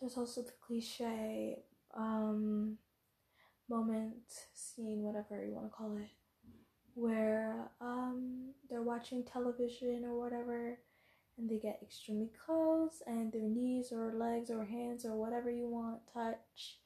There's 0.00 0.16
also 0.16 0.42
the 0.42 0.52
cliche 0.66 1.62
um, 1.96 2.78
moment, 3.68 4.16
scene, 4.52 5.02
whatever 5.02 5.44
you 5.44 5.54
want 5.54 5.66
to 5.66 5.76
call 5.76 5.96
it, 5.96 6.10
where 6.94 7.70
um, 7.80 8.52
they're 8.68 8.82
watching 8.82 9.24
television 9.24 10.04
or 10.04 10.18
whatever 10.18 10.78
and 11.38 11.48
they 11.50 11.58
get 11.58 11.80
extremely 11.82 12.30
close 12.44 13.02
and 13.06 13.32
their 13.32 13.48
knees 13.48 13.92
or 13.92 14.12
legs 14.14 14.50
or 14.50 14.64
hands 14.64 15.04
or 15.04 15.16
whatever 15.16 15.50
you 15.50 15.68
want 15.68 16.00
touch 16.12 16.78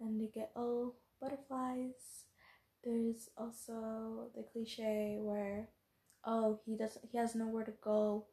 and 0.00 0.20
they 0.20 0.26
get 0.34 0.50
oh 0.56 0.94
butterflies. 1.20 2.24
There's 2.84 3.30
also 3.36 4.28
the 4.34 4.44
cliche 4.52 5.18
where 5.20 5.68
oh 6.24 6.60
he 6.64 6.76
doesn't 6.76 7.04
he 7.10 7.18
has 7.18 7.34
nowhere 7.34 7.64
to 7.64 7.72
go 7.82 8.26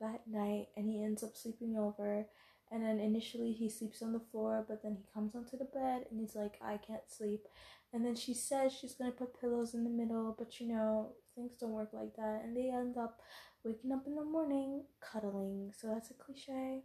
that 0.00 0.22
night 0.26 0.66
and 0.76 0.88
he 0.88 1.02
ends 1.02 1.22
up 1.22 1.36
sleeping 1.36 1.76
over 1.76 2.26
and 2.70 2.84
then 2.84 3.00
initially 3.00 3.52
he 3.52 3.68
sleeps 3.68 4.02
on 4.02 4.12
the 4.12 4.20
floor 4.30 4.64
but 4.68 4.82
then 4.82 4.94
he 4.96 5.04
comes 5.12 5.34
onto 5.34 5.56
the 5.56 5.64
bed 5.64 6.04
and 6.10 6.20
he's 6.20 6.36
like 6.36 6.58
i 6.62 6.76
can't 6.76 7.08
sleep. 7.08 7.46
And 7.92 8.04
then 8.04 8.16
she 8.16 8.34
says 8.34 8.72
she's 8.72 8.94
gonna 8.94 9.12
put 9.12 9.40
pillows 9.40 9.72
in 9.74 9.82
the 9.84 9.90
middle 9.90 10.34
but 10.38 10.60
you 10.60 10.68
know 10.68 11.12
things 11.34 11.52
don't 11.58 11.72
work 11.72 11.90
like 11.92 12.14
that 12.16 12.42
and 12.44 12.56
they 12.56 12.70
end 12.70 12.98
up 12.98 13.20
waking 13.64 13.92
up 13.92 14.06
in 14.06 14.14
the 14.14 14.24
morning 14.24 14.82
cuddling 15.00 15.72
so 15.78 15.88
that's 15.88 16.10
a 16.10 16.14
cliche 16.14 16.82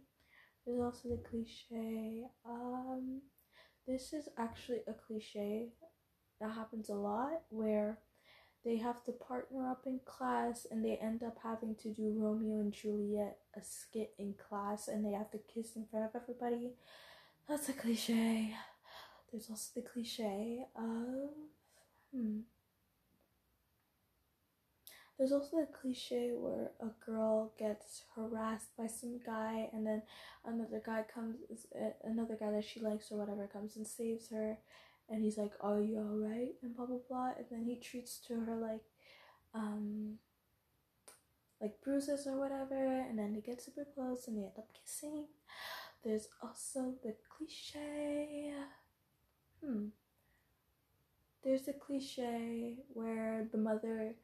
there's 0.66 0.80
also 0.80 1.08
the 1.08 1.22
cliche 1.28 2.24
um 2.46 3.20
this 3.86 4.12
is 4.12 4.28
actually 4.38 4.80
a 4.88 4.92
cliche 4.92 5.68
that 6.40 6.50
happens 6.52 6.88
a 6.88 6.94
lot 6.94 7.42
where 7.50 7.98
they 8.64 8.78
have 8.78 9.04
to 9.04 9.12
partner 9.12 9.70
up 9.70 9.82
in 9.86 10.00
class 10.06 10.66
and 10.70 10.84
they 10.84 10.96
end 10.96 11.22
up 11.22 11.36
having 11.42 11.74
to 11.82 11.90
do 11.90 12.14
Romeo 12.16 12.60
and 12.60 12.72
Juliet, 12.72 13.36
a 13.54 13.62
skit 13.62 14.14
in 14.18 14.34
class, 14.48 14.88
and 14.88 15.04
they 15.04 15.12
have 15.12 15.30
to 15.32 15.38
kiss 15.52 15.76
in 15.76 15.84
front 15.84 16.06
of 16.06 16.22
everybody. 16.22 16.70
That's 17.46 17.68
a 17.68 17.74
cliche. 17.74 18.54
There's 19.30 19.50
also 19.50 19.68
the 19.74 19.86
cliche 19.86 20.64
of. 20.76 21.30
Hmm. 22.14 22.40
There's 25.16 25.32
also 25.32 25.58
the 25.58 25.66
cliche 25.66 26.32
where 26.34 26.72
a 26.80 26.88
girl 27.04 27.52
gets 27.56 28.02
harassed 28.16 28.76
by 28.76 28.88
some 28.88 29.20
guy, 29.24 29.70
and 29.72 29.86
then 29.86 30.02
another 30.44 30.82
guy 30.84 31.04
comes, 31.12 31.36
another 32.02 32.36
guy 32.38 32.50
that 32.50 32.64
she 32.64 32.80
likes 32.80 33.12
or 33.12 33.18
whatever 33.18 33.46
comes 33.46 33.76
and 33.76 33.86
saves 33.86 34.28
her, 34.30 34.58
and 35.08 35.22
he's 35.22 35.38
like, 35.38 35.52
"Are 35.60 35.80
you 35.80 35.98
alright?" 35.98 36.56
and 36.62 36.74
blah 36.74 36.86
blah 36.86 36.98
blah, 37.08 37.32
and 37.36 37.46
then 37.48 37.64
he 37.64 37.76
treats 37.76 38.18
to 38.26 38.40
her 38.40 38.56
like, 38.56 38.82
um, 39.54 40.18
like 41.60 41.80
bruises 41.80 42.26
or 42.26 42.36
whatever, 42.36 43.00
and 43.08 43.18
then 43.18 43.34
they 43.34 43.40
get 43.40 43.62
super 43.62 43.86
close 43.94 44.26
and 44.26 44.36
they 44.36 44.42
end 44.42 44.58
up 44.58 44.68
kissing. 44.74 45.28
There's 46.02 46.28
also 46.42 46.94
the 47.02 47.14
cliche. 47.28 48.52
Hmm. 49.64 49.86
There's 51.42 51.62
the 51.62 51.72
cliche 51.72 52.78
where 52.92 53.48
the 53.50 53.58
mother 53.58 54.14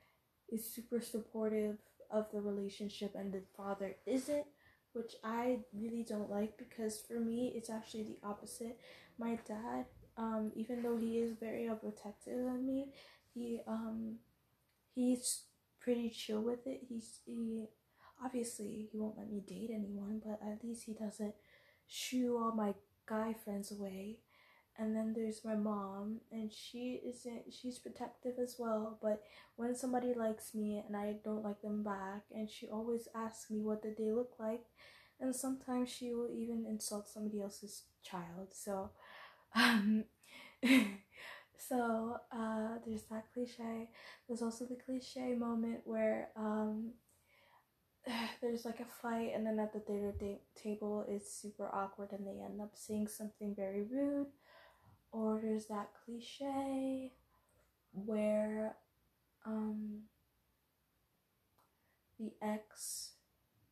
is 0.51 0.65
super 0.65 1.01
supportive 1.01 1.79
of 2.11 2.27
the 2.33 2.41
relationship 2.41 3.15
and 3.15 3.33
the 3.33 3.43
father 3.57 3.97
isn't, 4.07 4.47
which 4.93 5.15
I 5.23 5.61
really 5.73 6.05
don't 6.09 6.31
like 6.31 6.57
because 6.59 7.01
for 7.07 7.21
me 7.21 7.53
it's 7.55 7.71
actually 7.71 8.05
the 8.05 8.19
opposite. 8.29 8.79
My 9.19 9.39
dad, 9.47 9.87
um, 10.17 10.53
even 10.55 10.83
though 10.83 10.97
he 10.97 11.19
is 11.19 11.33
very 11.39 11.69
protective 11.81 12.47
of 12.47 12.61
me, 12.61 12.93
he 13.35 13.61
um 13.67 14.17
he's 14.95 15.43
pretty 15.81 16.11
chill 16.11 16.41
with 16.41 16.67
it. 16.67 16.81
He's 16.89 17.21
he 17.25 17.67
obviously 18.25 18.89
he 18.91 18.99
won't 18.99 19.19
let 19.19 19.31
me 19.31 19.41
date 19.47 19.71
anyone, 19.73 20.21
but 20.25 20.41
at 20.47 20.63
least 20.65 20.85
he 20.85 20.95
doesn't 20.95 21.35
shoo 21.87 22.39
all 22.39 22.53
my 22.53 22.75
guy 23.07 23.35
friends 23.45 23.73
away 23.73 24.19
and 24.79 24.95
then 24.97 25.13
there's 25.15 25.45
my 25.45 25.55
mom 25.55 26.21
and 26.33 26.53
she 26.53 27.01
isn't 27.07 27.43
she's 27.53 27.79
protective 27.79 28.35
as 28.43 28.57
well 28.59 28.99
but 29.03 29.23
when 29.57 29.75
somebody 29.75 30.15
likes 30.15 30.55
me 30.55 30.83
and 30.87 30.97
i 30.97 31.15
don't 31.25 31.45
like 31.45 31.61
them 31.63 31.83
back 31.83 32.23
and 32.35 32.51
she 32.51 32.69
always 32.69 33.09
asks 33.15 33.51
me 33.51 33.61
what 33.61 33.83
did 33.83 33.97
they 33.97 34.11
look 34.11 34.33
like 34.39 34.65
and 35.21 35.35
sometimes 35.35 35.91
she 35.91 36.15
will 36.15 36.31
even 36.31 36.65
insult 36.69 37.09
somebody 37.09 37.41
else's 37.43 37.83
child 38.03 38.49
so 38.53 38.91
um 39.55 40.05
so 41.69 42.17
uh 42.33 42.79
there's 42.87 43.05
that 43.05 43.25
cliche. 43.33 43.89
There's 44.27 44.43
also 44.43 44.65
the 44.65 44.77
cliche 44.77 45.35
moment 45.35 45.81
where 45.85 46.29
um 46.37 46.93
there's 48.41 48.65
like 48.65 48.81
a 48.81 48.85
fight 49.03 49.33
and 49.35 49.47
then 49.47 49.59
at 49.59 49.73
the 49.73 49.81
dinner 49.81 50.13
table 50.55 51.05
it's 51.09 51.33
super 51.33 51.69
awkward 51.73 52.13
and 52.13 52.27
they 52.27 52.43
end 52.43 52.61
up 52.61 52.71
saying 52.75 53.09
something 53.09 53.55
very 53.55 53.83
rude 53.83 54.27
or 55.13 55.41
there's 55.43 55.67
that 55.67 55.91
cliche 56.05 57.13
where 57.93 58.77
um, 59.47 60.03
the 62.19 62.33
ex 62.43 63.13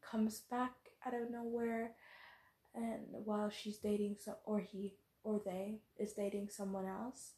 comes 0.01 0.40
back 0.51 0.72
out 1.07 1.14
of 1.14 1.31
nowhere 1.31 1.92
and 2.74 3.03
while 3.24 3.51
she's 3.51 3.79
dating 3.79 4.16
some 4.22 4.35
or 4.44 4.61
he 4.61 4.94
or 5.24 5.40
they 5.44 5.81
is 5.98 6.12
dating 6.14 6.48
someone 6.48 6.87
else 6.87 7.33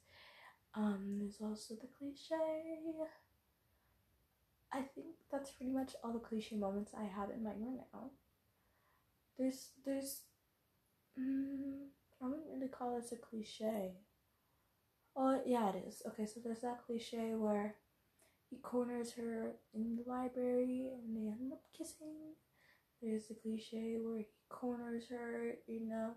um 0.75 1.17
there's 1.19 1.41
also 1.43 1.75
the 1.75 1.89
cliche. 1.99 2.37
I 4.73 4.83
think 4.83 5.17
that's 5.31 5.51
pretty 5.51 5.73
much 5.73 5.95
all 6.03 6.13
the 6.13 6.21
cliche 6.21 6.57
moments 6.57 6.93
i 6.97 7.05
have 7.05 7.31
in 7.31 7.43
mind 7.43 7.59
right 7.61 7.87
now. 7.93 8.11
There's 9.39 9.71
there's 9.85 10.23
mm, 11.19 11.87
I 12.23 12.27
wouldn't 12.27 12.49
really 12.53 12.69
call 12.69 12.97
this 12.97 13.13
a 13.13 13.17
cliche. 13.17 13.97
Oh, 15.17 15.41
yeah, 15.45 15.71
it 15.71 15.85
is. 15.89 16.03
Okay, 16.07 16.27
so 16.27 16.41
there's 16.43 16.61
that 16.61 16.85
cliche 16.87 17.35
where 17.35 17.77
he 18.51 18.59
corners 18.59 19.13
her 19.13 19.53
in 19.75 19.97
the 19.97 20.11
library 20.11 20.91
and 20.93 21.17
they 21.17 21.31
end 21.31 21.53
up 21.53 21.63
kissing. 21.77 22.35
There's 23.03 23.29
the 23.29 23.35
cliche 23.35 23.99
where 24.01 24.19
he 24.19 24.27
corners 24.49 25.05
her 25.11 25.55
in 25.69 25.91
a 25.93 26.15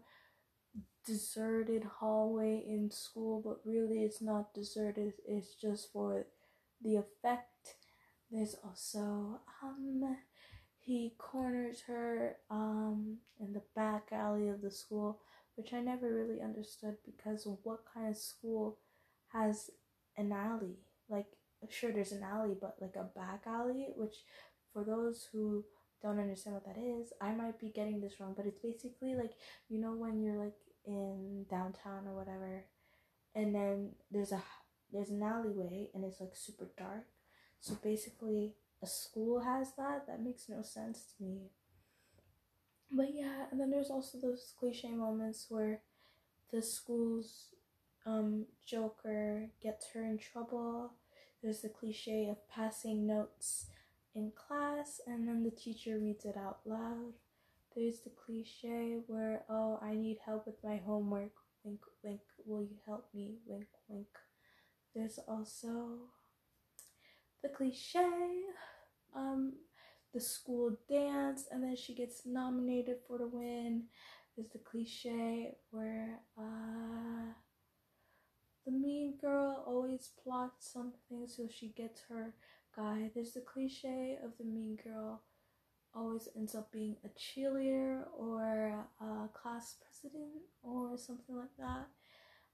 deserted 1.05 1.83
hallway 1.99 2.63
in 2.67 2.89
school, 2.91 3.41
but 3.43 3.59
really 3.69 4.03
it's 4.03 4.21
not 4.21 4.53
deserted, 4.53 5.13
it's 5.27 5.55
just 5.55 5.91
for 5.91 6.25
the 6.81 6.95
effect. 6.95 7.75
There's 8.31 8.55
also 8.63 9.41
um 9.61 10.17
he 10.79 11.13
corners 11.17 11.81
her 11.87 12.37
um 12.49 13.17
in 13.39 13.53
the 13.53 13.61
back 13.75 14.09
alley 14.11 14.49
of 14.49 14.61
the 14.61 14.71
school 14.71 15.19
which 15.55 15.73
I 15.73 15.81
never 15.81 16.13
really 16.13 16.41
understood 16.41 16.97
because 17.05 17.47
what 17.63 17.81
kind 17.93 18.09
of 18.09 18.17
school 18.17 18.79
has 19.31 19.69
an 20.17 20.31
alley? 20.31 20.77
Like, 21.09 21.27
sure, 21.69 21.91
there's 21.91 22.11
an 22.11 22.23
alley, 22.23 22.55
but 22.59 22.77
like 22.81 22.95
a 22.95 23.09
back 23.17 23.43
alley, 23.45 23.87
which 23.95 24.15
for 24.71 24.83
those 24.83 25.27
who 25.31 25.63
don't 26.01 26.19
understand 26.19 26.55
what 26.55 26.65
that 26.65 26.81
is, 26.81 27.13
I 27.21 27.33
might 27.33 27.59
be 27.59 27.69
getting 27.69 28.01
this 28.01 28.19
wrong, 28.19 28.33
but 28.35 28.45
it's 28.45 28.59
basically 28.59 29.15
like, 29.15 29.31
you 29.69 29.79
know, 29.79 29.93
when 29.93 30.21
you're 30.21 30.37
like 30.43 30.57
in 30.85 31.45
downtown 31.49 32.07
or 32.07 32.15
whatever, 32.15 32.65
and 33.35 33.53
then 33.55 33.91
there's 34.11 34.31
a 34.31 34.41
there's 34.91 35.09
an 35.09 35.23
alleyway 35.23 35.89
and 35.93 36.03
it's 36.03 36.19
like 36.19 36.35
super 36.35 36.69
dark. 36.77 37.05
So 37.59 37.75
basically, 37.81 38.53
a 38.83 38.87
school 38.87 39.39
has 39.39 39.73
that. 39.77 40.05
That 40.07 40.21
makes 40.21 40.49
no 40.49 40.61
sense 40.61 41.05
to 41.17 41.23
me. 41.23 41.49
But 42.95 43.15
yeah, 43.15 43.45
and 43.49 43.59
then 43.59 43.71
there's 43.71 43.89
also 43.89 44.19
those 44.19 44.53
cliche 44.59 44.91
moments 44.91 45.47
where 45.49 45.81
the 46.51 46.61
school's 46.61 47.47
um, 48.05 48.45
Joker 48.65 49.49
gets 49.61 49.87
her 49.93 50.03
in 50.03 50.19
trouble. 50.19 50.93
There's 51.41 51.61
the 51.61 51.69
cliche 51.69 52.29
of 52.29 52.47
passing 52.47 53.07
notes 53.07 53.65
in 54.13 54.31
class 54.35 55.01
and 55.07 55.27
then 55.27 55.43
the 55.43 55.51
teacher 55.51 55.97
reads 55.97 56.25
it 56.25 56.37
out 56.37 56.59
loud. 56.65 57.13
There's 57.75 58.01
the 58.01 58.11
cliche 58.11 58.99
where, 59.07 59.43
oh, 59.49 59.79
I 59.81 59.95
need 59.95 60.19
help 60.23 60.45
with 60.45 60.63
my 60.63 60.77
homework. 60.77 61.31
Wink, 61.63 61.79
wink, 62.03 62.21
will 62.45 62.61
you 62.61 62.77
help 62.85 63.07
me? 63.13 63.37
Wink, 63.47 63.67
wink. 63.87 64.07
There's 64.93 65.17
also 65.27 65.97
the 67.41 67.49
cliche 67.49 68.43
um, 69.15 69.53
the 70.13 70.19
school 70.19 70.77
dance 70.89 71.45
and 71.51 71.63
then 71.63 71.75
she 71.75 71.93
gets 71.95 72.25
nominated 72.25 72.97
for 73.07 73.17
the 73.17 73.27
win. 73.27 73.85
There's 74.35 74.49
the 74.49 74.59
cliche 74.59 75.55
where 75.71 76.19
uh, 76.37 77.33
the 78.65 78.71
mean 78.71 79.15
girl 79.19 79.63
always 79.67 80.09
plots 80.23 80.71
something 80.71 81.27
so 81.27 81.47
she 81.47 81.69
gets 81.69 82.01
her 82.09 82.33
guy. 82.75 83.11
There's 83.13 83.33
the 83.33 83.41
cliche 83.41 84.17
of 84.23 84.31
the 84.37 84.43
mean 84.45 84.77
girl 84.83 85.21
always 85.95 86.27
ends 86.35 86.55
up 86.55 86.71
being 86.71 86.97
a 87.05 87.09
cheerleader 87.09 88.03
or 88.17 88.85
a 89.01 89.29
class 89.33 89.75
president 89.81 90.43
or 90.63 90.97
something 90.97 91.37
like 91.37 91.55
that. 91.59 91.87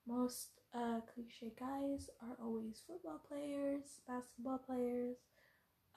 Most 0.08 0.50
uh, 0.74 1.02
cliche 1.14 1.54
guys 1.60 2.10
are 2.22 2.38
always 2.44 2.82
football 2.88 3.22
players, 3.28 4.02
basketball 4.08 4.60
players, 4.60 5.18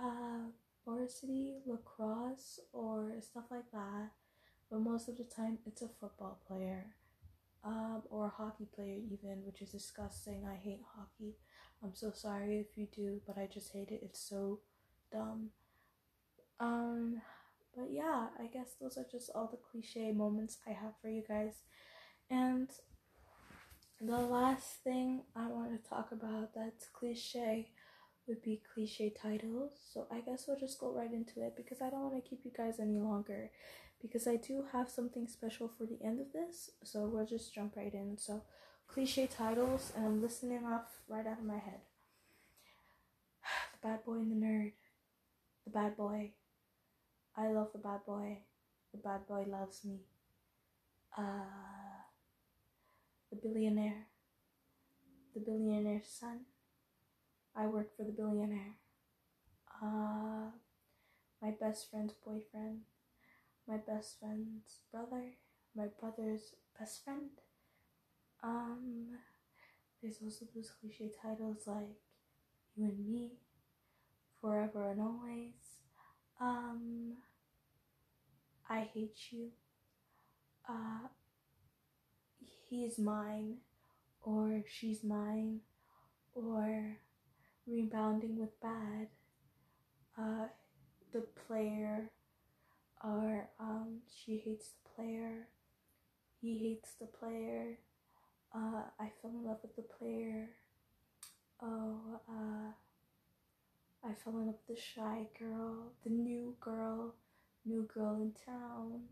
uh, 0.00 0.50
varsity 0.86 1.54
lacrosse 1.66 2.60
or 2.72 3.12
stuff 3.20 3.44
like 3.50 3.70
that, 3.72 4.10
but 4.70 4.80
most 4.80 5.08
of 5.08 5.16
the 5.16 5.24
time 5.24 5.58
it's 5.66 5.82
a 5.82 5.88
football 6.00 6.40
player 6.46 6.94
um, 7.64 8.02
or 8.10 8.26
a 8.26 8.42
hockey 8.42 8.66
player, 8.74 8.98
even, 9.10 9.42
which 9.44 9.62
is 9.62 9.70
disgusting. 9.70 10.44
I 10.50 10.56
hate 10.56 10.80
hockey. 10.96 11.36
I'm 11.82 11.94
so 11.94 12.12
sorry 12.12 12.58
if 12.58 12.76
you 12.76 12.86
do, 12.94 13.20
but 13.26 13.38
I 13.38 13.48
just 13.52 13.72
hate 13.72 13.90
it. 13.90 14.00
It's 14.02 14.20
so 14.20 14.60
dumb. 15.12 15.50
Um, 16.60 17.22
but 17.76 17.88
yeah, 17.90 18.28
I 18.38 18.46
guess 18.46 18.74
those 18.80 18.96
are 18.96 19.06
just 19.10 19.30
all 19.34 19.48
the 19.50 19.58
cliche 19.70 20.12
moments 20.12 20.58
I 20.66 20.70
have 20.70 20.92
for 21.00 21.08
you 21.08 21.22
guys. 21.26 21.54
And 22.30 22.70
the 24.00 24.18
last 24.18 24.82
thing 24.82 25.22
I 25.36 25.46
want 25.46 25.70
to 25.70 25.88
talk 25.88 26.10
about 26.12 26.54
that's 26.54 26.88
cliche 26.88 27.70
would 28.26 28.42
be 28.42 28.62
cliche 28.72 29.10
titles. 29.10 29.72
So 29.92 30.06
I 30.10 30.20
guess 30.20 30.44
we'll 30.46 30.58
just 30.58 30.78
go 30.78 30.92
right 30.92 31.12
into 31.12 31.42
it 31.42 31.54
because 31.56 31.82
I 31.82 31.90
don't 31.90 32.02
want 32.02 32.22
to 32.22 32.28
keep 32.28 32.40
you 32.44 32.52
guys 32.56 32.80
any 32.80 32.98
longer 32.98 33.50
because 34.00 34.26
I 34.26 34.36
do 34.36 34.64
have 34.72 34.88
something 34.90 35.28
special 35.28 35.68
for 35.68 35.84
the 35.84 35.98
end 36.04 36.20
of 36.20 36.32
this. 36.32 36.70
So 36.84 37.06
we'll 37.06 37.26
just 37.26 37.54
jump 37.54 37.76
right 37.76 37.92
in. 37.92 38.16
So 38.18 38.42
cliche 38.86 39.26
titles 39.26 39.92
and 39.96 40.06
I'm 40.06 40.22
listening 40.22 40.64
off 40.64 41.00
right 41.08 41.26
out 41.26 41.38
of 41.38 41.44
my 41.44 41.58
head. 41.58 41.80
The 43.82 43.88
bad 43.88 44.04
boy 44.04 44.14
and 44.14 44.30
the 44.30 44.46
nerd. 44.46 44.72
The 45.64 45.70
bad 45.70 45.96
boy. 45.96 46.32
I 47.36 47.48
love 47.48 47.72
the 47.72 47.78
bad 47.78 48.00
boy. 48.06 48.38
The 48.92 48.98
bad 48.98 49.26
boy 49.26 49.44
loves 49.48 49.84
me. 49.84 50.00
Uh 51.16 52.02
the 53.30 53.36
billionaire. 53.36 54.06
The 55.34 55.40
billionaire's 55.40 56.06
son 56.06 56.40
I 57.54 57.66
work 57.66 57.96
for 57.96 58.04
the 58.04 58.12
billionaire. 58.12 58.76
Uh, 59.82 60.50
my 61.40 61.50
best 61.60 61.90
friend's 61.90 62.14
boyfriend, 62.24 62.80
my 63.66 63.76
best 63.78 64.18
friend's 64.20 64.78
brother, 64.90 65.32
my 65.74 65.86
brother's 66.00 66.54
best 66.78 67.04
friend. 67.04 67.30
Um, 68.42 69.18
there's 70.00 70.18
also 70.22 70.46
those 70.54 70.70
cliche 70.80 71.10
titles 71.20 71.66
like 71.66 71.96
You 72.76 72.86
and 72.86 73.06
Me, 73.08 73.32
Forever 74.40 74.90
and 74.90 75.00
Always. 75.00 75.54
Um, 76.40 77.16
I 78.68 78.80
Hate 78.94 79.16
You. 79.30 79.50
Uh, 80.68 81.08
He's 82.68 82.98
Mine, 82.98 83.58
or 84.22 84.62
She's 84.66 85.04
Mine, 85.04 85.60
or 86.34 86.96
Rebounding 87.66 88.38
with 88.38 88.60
Bad. 88.60 89.08
Uh, 90.18 90.46
the 91.12 91.22
player, 91.46 92.10
or 93.04 93.48
um, 93.60 93.98
She 94.08 94.38
Hates 94.44 94.70
the 94.70 94.90
Player. 94.94 95.48
He 96.40 96.58
hates 96.58 96.94
the 97.00 97.06
player. 97.06 97.78
Uh, 98.54 98.82
I 98.98 99.10
fell 99.20 99.30
in 99.30 99.44
love 99.44 99.58
with 99.62 99.76
the 99.76 99.82
player. 99.82 100.50
Oh, 101.62 102.20
uh, 102.28 102.72
I 104.04 104.12
fell 104.14 104.34
in 104.34 104.46
love 104.46 104.56
with 104.66 104.76
the 104.76 104.82
shy 104.82 105.26
girl, 105.38 105.92
the 106.04 106.10
new 106.10 106.56
girl, 106.60 107.14
new 107.64 107.88
girl 107.94 108.16
in 108.16 108.32
town, 108.44 109.02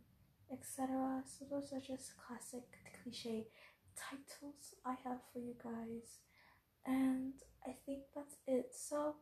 etc. 0.53 1.23
So 1.25 1.45
those 1.51 1.73
are 1.73 1.81
just 1.81 2.15
classic 2.17 2.65
cliche 3.03 3.47
titles 3.97 4.75
I 4.85 4.95
have 5.05 5.21
for 5.33 5.39
you 5.39 5.55
guys. 5.63 6.19
And 6.87 7.35
I 7.67 7.75
think 7.87 8.01
that's 8.15 8.37
it. 8.47 8.73
So 8.73 9.17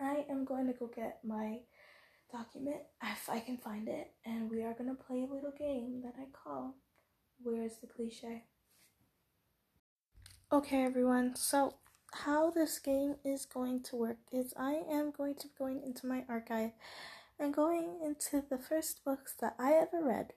I 0.00 0.24
am 0.30 0.44
going 0.44 0.66
to 0.66 0.72
go 0.72 0.86
get 0.94 1.18
my 1.24 1.60
document 2.32 2.82
if 3.02 3.28
I 3.28 3.40
can 3.40 3.56
find 3.56 3.88
it, 3.88 4.12
and 4.24 4.50
we 4.50 4.62
are 4.62 4.74
going 4.74 4.88
to 4.88 5.02
play 5.02 5.26
a 5.28 5.34
little 5.34 5.52
game 5.58 6.02
that 6.04 6.14
I 6.18 6.26
call 6.32 6.74
Where's 7.42 7.78
the 7.78 7.86
Cliche? 7.86 8.44
Okay, 10.52 10.84
everyone, 10.84 11.36
so 11.36 11.74
how 12.12 12.50
this 12.50 12.78
game 12.78 13.16
is 13.24 13.46
going 13.46 13.82
to 13.84 13.96
work 13.96 14.18
is 14.32 14.52
I 14.56 14.82
am 14.90 15.10
going 15.10 15.36
to 15.36 15.46
be 15.46 15.54
going 15.58 15.82
into 15.82 16.06
my 16.06 16.24
archive 16.28 16.72
and 17.38 17.54
going 17.54 17.98
into 18.04 18.44
the 18.48 18.58
first 18.58 19.04
books 19.04 19.34
that 19.40 19.54
I 19.58 19.72
ever 19.72 20.04
read. 20.04 20.32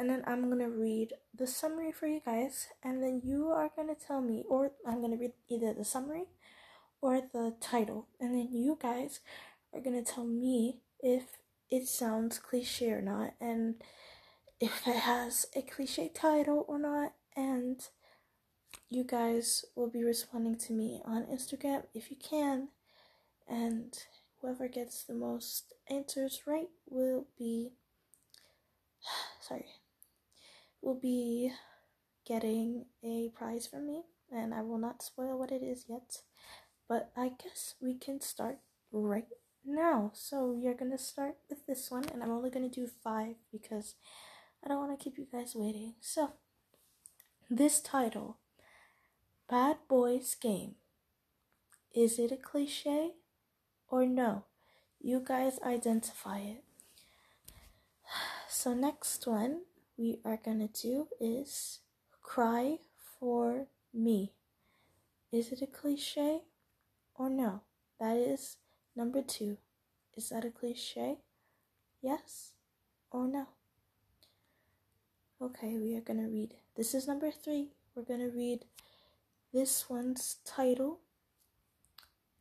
And 0.00 0.08
then 0.08 0.24
I'm 0.26 0.46
going 0.46 0.60
to 0.60 0.70
read 0.70 1.12
the 1.36 1.46
summary 1.46 1.92
for 1.92 2.06
you 2.06 2.22
guys. 2.24 2.68
And 2.82 3.02
then 3.02 3.20
you 3.22 3.48
are 3.48 3.70
going 3.76 3.94
to 3.94 3.94
tell 3.94 4.22
me, 4.22 4.44
or 4.48 4.72
I'm 4.86 5.00
going 5.00 5.10
to 5.10 5.18
read 5.18 5.32
either 5.50 5.74
the 5.74 5.84
summary 5.84 6.24
or 7.02 7.20
the 7.34 7.54
title. 7.60 8.06
And 8.18 8.34
then 8.34 8.48
you 8.50 8.78
guys 8.80 9.20
are 9.74 9.80
going 9.80 10.02
to 10.02 10.10
tell 10.10 10.24
me 10.24 10.78
if 11.00 11.24
it 11.68 11.86
sounds 11.86 12.38
cliche 12.38 12.92
or 12.92 13.02
not. 13.02 13.34
And 13.42 13.74
if 14.58 14.86
it 14.86 15.00
has 15.00 15.44
a 15.54 15.60
cliche 15.60 16.08
title 16.08 16.64
or 16.66 16.78
not. 16.78 17.12
And 17.36 17.86
you 18.88 19.04
guys 19.04 19.66
will 19.76 19.90
be 19.90 20.02
responding 20.02 20.56
to 20.60 20.72
me 20.72 21.02
on 21.04 21.24
Instagram 21.24 21.82
if 21.92 22.10
you 22.10 22.16
can. 22.16 22.68
And 23.46 23.92
whoever 24.40 24.66
gets 24.66 25.02
the 25.04 25.12
most 25.12 25.74
answers 25.90 26.40
right 26.46 26.70
will 26.88 27.26
be 27.38 27.72
sorry 29.42 29.66
will 30.82 30.98
be 30.98 31.52
getting 32.26 32.86
a 33.04 33.30
prize 33.36 33.66
from 33.66 33.86
me 33.86 34.02
and 34.30 34.54
I 34.54 34.62
will 34.62 34.78
not 34.78 35.02
spoil 35.02 35.38
what 35.38 35.52
it 35.52 35.62
is 35.62 35.84
yet. 35.88 36.22
But 36.88 37.10
I 37.16 37.32
guess 37.42 37.74
we 37.80 37.94
can 37.94 38.20
start 38.20 38.58
right 38.92 39.28
now. 39.64 40.10
So 40.14 40.58
are 40.66 40.74
gonna 40.74 40.98
start 40.98 41.36
with 41.48 41.66
this 41.66 41.90
one 41.90 42.04
and 42.12 42.22
I'm 42.22 42.30
only 42.30 42.50
gonna 42.50 42.68
do 42.68 42.88
five 43.02 43.36
because 43.52 43.94
I 44.64 44.68
don't 44.68 44.80
wanna 44.80 44.96
keep 44.96 45.18
you 45.18 45.26
guys 45.30 45.54
waiting. 45.54 45.94
So 46.00 46.32
this 47.48 47.80
title 47.80 48.38
Bad 49.48 49.78
Boys 49.88 50.36
Game. 50.40 50.76
Is 51.92 52.20
it 52.20 52.30
a 52.30 52.36
cliche 52.36 53.14
or 53.88 54.06
no? 54.06 54.44
You 55.00 55.20
guys 55.24 55.58
identify 55.64 56.38
it. 56.38 56.64
So, 58.48 58.74
next 58.74 59.26
one 59.26 59.62
we 60.00 60.18
are 60.24 60.38
gonna 60.42 60.68
do 60.68 61.08
is 61.20 61.80
Cry 62.22 62.78
for 63.18 63.66
Me. 63.92 64.32
Is 65.30 65.52
it 65.52 65.60
a 65.60 65.66
cliche 65.66 66.40
or 67.14 67.28
no? 67.28 67.60
That 68.00 68.16
is 68.16 68.56
number 68.96 69.20
two. 69.20 69.58
Is 70.16 70.30
that 70.30 70.46
a 70.46 70.50
cliche? 70.50 71.18
Yes 72.00 72.52
or 73.10 73.28
no? 73.28 73.48
Okay, 75.42 75.76
we 75.76 75.94
are 75.96 76.00
gonna 76.00 76.28
read. 76.28 76.54
This 76.76 76.94
is 76.94 77.06
number 77.06 77.30
three. 77.30 77.68
We're 77.94 78.04
gonna 78.04 78.30
read 78.30 78.64
this 79.52 79.90
one's 79.90 80.36
title. 80.46 81.00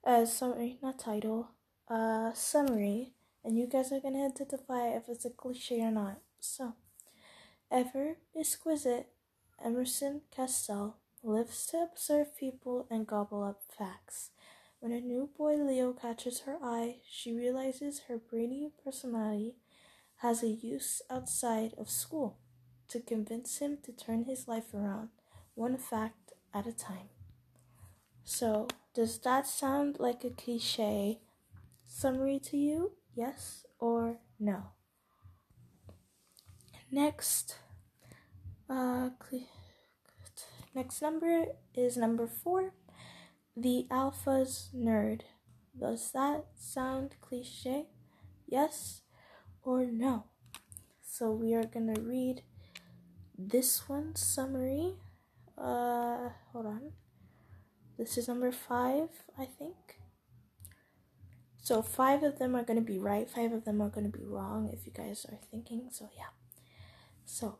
Uh, 0.06 0.26
sorry, 0.26 0.78
not 0.82 0.98
title 0.98 1.50
uh, 1.90 2.32
summary, 2.34 3.12
and 3.44 3.58
you 3.58 3.68
guys 3.68 3.92
are 3.92 4.00
gonna 4.00 4.28
identify 4.28 4.88
if 4.88 5.10
it's 5.10 5.26
a 5.26 5.30
cliche 5.30 5.82
or 5.82 5.92
not. 5.92 6.22
So, 6.40 6.76
ever 7.72 8.18
exquisite 8.38 9.08
Emerson 9.64 10.22
Castell 10.36 10.98
lives 11.22 11.66
to 11.68 11.78
observe 11.78 12.36
people 12.38 12.88
and 12.90 13.06
gobble 13.06 13.44
up 13.44 13.62
facts. 13.78 14.32
When 14.80 14.92
a 14.92 15.02
new 15.02 15.30
boy 15.38 15.56
Leo 15.56 15.94
catches 15.94 16.42
her 16.42 16.58
eye, 16.64 16.98
she 17.10 17.34
realizes 17.34 18.04
her 18.08 18.18
brainy 18.18 18.72
personality 18.84 19.56
has 20.18 20.42
a 20.42 20.48
use 20.48 21.02
outside 21.10 21.74
of 21.78 21.90
school 21.90 22.38
to 22.88 23.00
convince 23.00 23.60
him 23.60 23.78
to 23.84 23.92
turn 23.92 24.24
his 24.24 24.48
life 24.48 24.74
around, 24.74 25.10
one 25.56 25.78
fact 25.78 26.34
at 26.54 26.66
a 26.66 26.74
time. 26.74 27.10
So, 28.24 28.68
does 28.94 29.20
that 29.20 29.48
sound 29.48 29.98
like 30.00 30.24
a 30.24 30.30
cliche 30.30 31.20
summary 31.86 32.40
to 32.46 32.58
you? 32.58 32.94
Yes 33.14 33.66
or 33.80 34.18
no? 34.40 34.72
Next, 36.92 37.56
uh, 38.68 39.10
next 40.74 41.02
number 41.04 41.46
is 41.76 41.98
number 41.98 42.26
four. 42.26 42.74
The 43.56 43.86
Alpha's 43.92 44.70
Nerd. 44.76 45.22
Does 45.80 46.12
that 46.14 46.46
sound 46.56 47.16
cliche? 47.22 47.86
Yes 48.48 49.02
or 49.62 49.86
no? 49.86 50.26
So 51.04 51.32
we 51.32 51.54
are 51.54 51.66
gonna 51.66 52.00
read 52.00 52.42
this 53.38 53.88
one 53.88 54.16
summary. 54.16 54.96
Uh, 55.56 56.30
hold 56.52 56.66
on. 56.66 56.92
This 58.00 58.18
is 58.18 58.28
number 58.28 58.52
five, 58.52 59.10
I 59.38 59.46
think. 59.46 60.00
So 61.62 61.84
five 61.84 62.24
of 62.24 62.40
them 62.40 62.56
are 62.56 62.64
to 62.64 62.82
be 62.82 62.98
right, 62.98 63.30
five 63.30 63.52
of 63.52 63.66
them 63.66 63.80
are 63.80 63.92
to 63.92 64.02
be 64.10 64.26
wrong 64.26 64.72
if 64.74 64.88
you 64.88 64.92
guys 64.92 65.26
are 65.30 65.38
thinking. 65.52 65.90
So 65.92 66.10
yeah. 66.18 66.39
So 67.30 67.60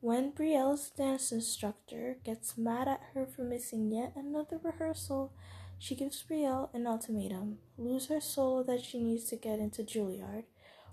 when 0.00 0.30
Brielle's 0.30 0.90
dance 0.90 1.32
instructor 1.32 2.18
gets 2.24 2.56
mad 2.56 2.86
at 2.86 3.00
her 3.12 3.26
for 3.26 3.42
missing 3.42 3.90
yet 3.90 4.12
another 4.14 4.60
rehearsal, 4.62 5.32
she 5.76 5.96
gives 5.96 6.22
Brielle 6.22 6.72
an 6.72 6.86
ultimatum 6.86 7.58
lose 7.76 8.06
her 8.06 8.20
soul 8.20 8.62
that 8.62 8.84
she 8.84 9.02
needs 9.02 9.24
to 9.24 9.36
get 9.36 9.58
into 9.58 9.82
Juilliard, 9.82 10.44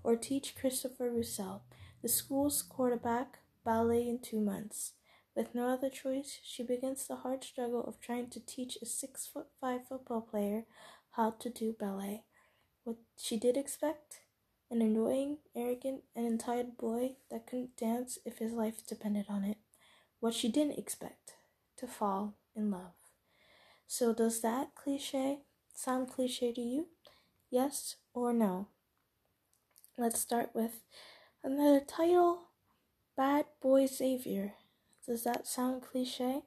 or 0.02 0.16
teach 0.16 0.56
Christopher 0.56 1.08
Roussel, 1.08 1.62
the 2.02 2.08
school's 2.08 2.62
quarterback, 2.62 3.38
ballet 3.64 4.08
in 4.08 4.18
two 4.18 4.40
months. 4.40 4.94
With 5.36 5.54
no 5.54 5.68
other 5.68 5.88
choice, 5.88 6.40
she 6.42 6.64
begins 6.64 7.06
the 7.06 7.16
hard 7.16 7.44
struggle 7.44 7.84
of 7.84 8.00
trying 8.00 8.28
to 8.30 8.44
teach 8.44 8.76
a 8.82 8.86
six 8.86 9.24
foot 9.24 9.46
five 9.60 9.86
football 9.88 10.20
player 10.20 10.64
how 11.12 11.30
to 11.38 11.48
do 11.48 11.76
ballet. 11.78 12.24
What 12.82 12.96
she 13.16 13.38
did 13.38 13.56
expect? 13.56 14.25
An 14.70 14.82
annoying, 14.82 15.38
arrogant, 15.54 16.02
and 16.14 16.26
entitled 16.26 16.76
boy 16.76 17.16
that 17.30 17.46
couldn't 17.46 17.76
dance 17.76 18.18
if 18.24 18.38
his 18.38 18.52
life 18.52 18.86
depended 18.86 19.26
on 19.28 19.44
it. 19.44 19.58
What 20.18 20.34
she 20.34 20.48
didn't 20.48 20.78
expect? 20.78 21.34
To 21.78 21.86
fall 21.86 22.34
in 22.54 22.70
love. 22.70 22.94
So, 23.86 24.12
does 24.12 24.40
that 24.40 24.74
cliche 24.74 25.40
sound 25.74 26.08
cliche 26.08 26.52
to 26.52 26.60
you? 26.60 26.88
Yes 27.50 27.96
or 28.12 28.32
no? 28.32 28.68
Let's 29.96 30.20
start 30.20 30.50
with 30.54 30.80
another 31.44 31.80
title 31.80 32.48
Bad 33.16 33.46
Boy 33.62 33.86
Xavier. 33.86 34.54
Does 35.06 35.22
that 35.24 35.46
sound 35.46 35.82
cliche? 35.82 36.42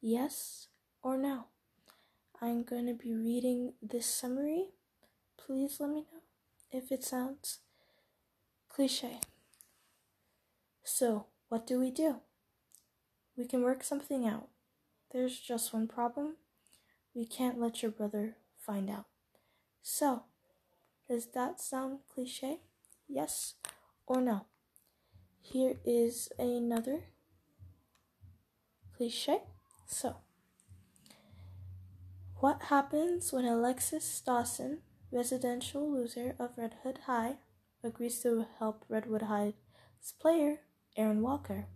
Yes 0.00 0.68
or 1.02 1.18
no? 1.18 1.44
I'm 2.40 2.62
going 2.62 2.86
to 2.86 2.94
be 2.94 3.14
reading 3.14 3.74
this 3.82 4.06
summary. 4.06 4.70
Please 5.36 5.76
let 5.78 5.90
me 5.90 6.00
know 6.00 6.25
if 6.70 6.90
it 6.92 7.04
sounds 7.04 7.60
cliche. 8.68 9.20
So, 10.84 11.26
what 11.48 11.66
do 11.66 11.80
we 11.80 11.90
do? 11.90 12.16
We 13.36 13.46
can 13.46 13.62
work 13.62 13.82
something 13.82 14.26
out. 14.26 14.48
There's 15.12 15.38
just 15.40 15.72
one 15.72 15.88
problem. 15.88 16.36
we 17.14 17.24
can't 17.24 17.58
let 17.58 17.82
your 17.82 17.90
brother 17.90 18.36
find 18.58 18.90
out. 18.90 19.06
So, 19.82 20.24
does 21.08 21.26
that 21.28 21.60
sound 21.60 22.00
cliche? 22.12 22.58
Yes 23.08 23.54
or 24.06 24.20
no? 24.20 24.46
Here 25.40 25.76
is 25.84 26.28
another 26.38 27.04
cliche. 28.96 29.42
So, 29.86 30.16
what 32.40 32.64
happens 32.64 33.32
when 33.32 33.44
Alexis 33.46 34.20
Dawson, 34.20 34.78
residential 35.10 35.90
loser 35.90 36.34
of 36.38 36.56
Redwood 36.56 36.98
High, 37.06 37.36
agrees 37.82 38.20
to 38.20 38.46
help 38.58 38.84
Redwood 38.88 39.22
High's 39.22 39.54
player, 40.20 40.60
Aaron 40.96 41.22
Walker? 41.22 41.66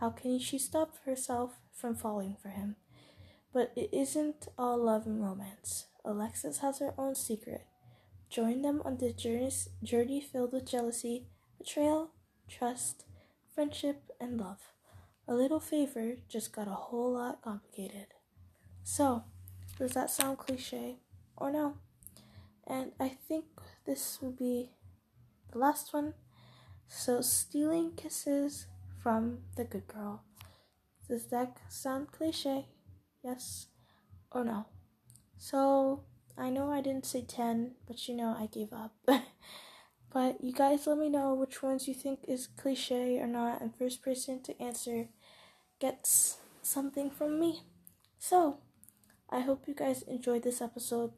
How 0.00 0.10
can 0.10 0.38
she 0.38 0.58
stop 0.58 0.96
herself 1.04 1.58
from 1.74 1.94
falling 1.94 2.36
for 2.40 2.48
him? 2.48 2.76
But 3.52 3.72
it 3.76 3.90
isn't 3.92 4.48
all 4.56 4.78
love 4.78 5.06
and 5.06 5.22
romance. 5.22 5.86
Alexis 6.04 6.58
has 6.58 6.78
her 6.78 6.94
own 6.96 7.14
secret. 7.14 7.66
Join 8.30 8.62
them 8.62 8.80
on 8.84 8.98
the 8.98 9.12
journey 9.12 10.20
filled 10.20 10.52
with 10.52 10.70
jealousy, 10.70 11.26
betrayal, 11.58 12.12
trust, 12.48 13.04
friendship, 13.54 14.02
and 14.20 14.40
love. 14.40 14.72
A 15.26 15.34
little 15.34 15.60
favor 15.60 16.14
just 16.28 16.52
got 16.52 16.68
a 16.68 16.70
whole 16.70 17.12
lot 17.14 17.42
complicated. 17.42 18.06
So, 18.84 19.24
does 19.78 19.92
that 19.92 20.10
sound 20.10 20.38
cliche 20.38 21.00
or 21.36 21.52
no? 21.52 21.74
And 22.70 22.92
I 23.00 23.08
think 23.08 23.46
this 23.84 24.18
will 24.22 24.30
be 24.30 24.70
the 25.50 25.58
last 25.58 25.92
one. 25.92 26.14
So, 26.86 27.20
stealing 27.20 27.92
kisses 27.96 28.66
from 29.02 29.38
the 29.56 29.64
good 29.64 29.88
girl. 29.88 30.22
Does 31.08 31.26
that 31.26 31.56
sound 31.68 32.12
cliche? 32.12 32.66
Yes 33.24 33.66
or 34.30 34.44
no? 34.44 34.66
So, 35.36 36.04
I 36.38 36.50
know 36.50 36.70
I 36.70 36.80
didn't 36.80 37.06
say 37.06 37.22
10, 37.22 37.72
but 37.88 38.06
you 38.06 38.14
know 38.14 38.36
I 38.38 38.46
gave 38.46 38.72
up. 38.72 38.92
but 40.12 40.42
you 40.42 40.52
guys 40.52 40.86
let 40.86 40.98
me 40.98 41.08
know 41.08 41.34
which 41.34 41.64
ones 41.64 41.88
you 41.88 41.94
think 41.94 42.20
is 42.28 42.46
cliche 42.46 43.18
or 43.18 43.26
not, 43.26 43.60
and 43.60 43.74
first 43.74 44.00
person 44.00 44.42
to 44.44 44.62
answer 44.62 45.08
gets 45.80 46.38
something 46.62 47.10
from 47.10 47.40
me. 47.40 47.62
So, 48.18 48.58
I 49.28 49.40
hope 49.40 49.66
you 49.66 49.74
guys 49.74 50.02
enjoyed 50.02 50.44
this 50.44 50.60
episode, 50.60 51.12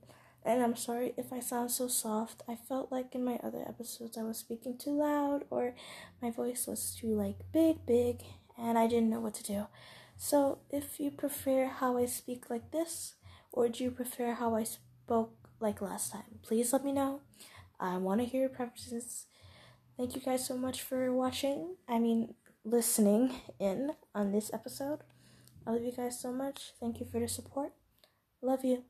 and 0.45 0.63
I'm 0.63 0.77
sorry 0.77 1.15
if 1.17 1.33
I 1.33 1.41
sound 1.41 1.71
so 1.71 1.89
soft. 1.89 2.43
I 2.49 2.57
felt 2.57 2.91
like 2.91 3.15
in 3.15 3.25
my 3.25 3.39
other 3.43 3.65
episodes 3.67 4.19
I 4.19 4.23
was 4.23 4.39
speaking 4.39 4.77
too 4.77 4.99
loud 4.99 5.45
or 5.51 5.75
my 6.21 6.31
voice 6.31 6.67
was 6.67 6.95
too 6.95 7.15
like 7.15 7.37
big, 7.53 7.87
big, 7.87 8.23
and 8.59 8.79
I 8.79 8.87
didn't 8.87 9.11
know 9.11 9.21
what 9.21 9.35
to 9.35 9.45
do. 9.45 9.67
So, 10.17 10.59
if 10.71 11.01
you 11.01 11.11
prefer 11.11 11.67
how 11.67 11.97
I 11.97 12.07
speak 12.07 12.49
like 12.49 12.71
this, 12.71 13.15
or 13.51 13.69
do 13.69 13.83
you 13.83 13.91
prefer 13.91 14.33
how 14.35 14.55
I 14.55 14.63
spoke 14.63 15.33
like 15.59 15.83
last 15.83 16.13
time, 16.13 16.39
please 16.43 16.73
let 16.73 16.85
me 16.85 16.93
know. 16.93 17.21
I 17.81 17.97
want 17.97 18.21
to 18.21 18.27
hear 18.27 18.43
your 18.43 18.51
preferences. 18.51 19.27
Thank 19.97 20.15
you 20.15 20.21
guys 20.21 20.47
so 20.47 20.57
much 20.57 20.83
for 20.83 21.13
watching. 21.13 21.77
I 21.89 21.99
mean, 21.99 22.35
listening 22.65 23.33
in 23.59 23.93
on 24.15 24.33
this 24.33 24.53
episode. 24.53 25.01
I 25.67 25.73
love 25.73 25.85
you 25.85 25.93
guys 25.93 26.21
so 26.21 26.33
much. 26.33 26.73
Thank 26.81 27.01
you 27.01 27.07
for 27.07 27.21
the 27.21 27.29
support. 27.29 27.73
Love 28.41 28.65
you. 28.65 28.85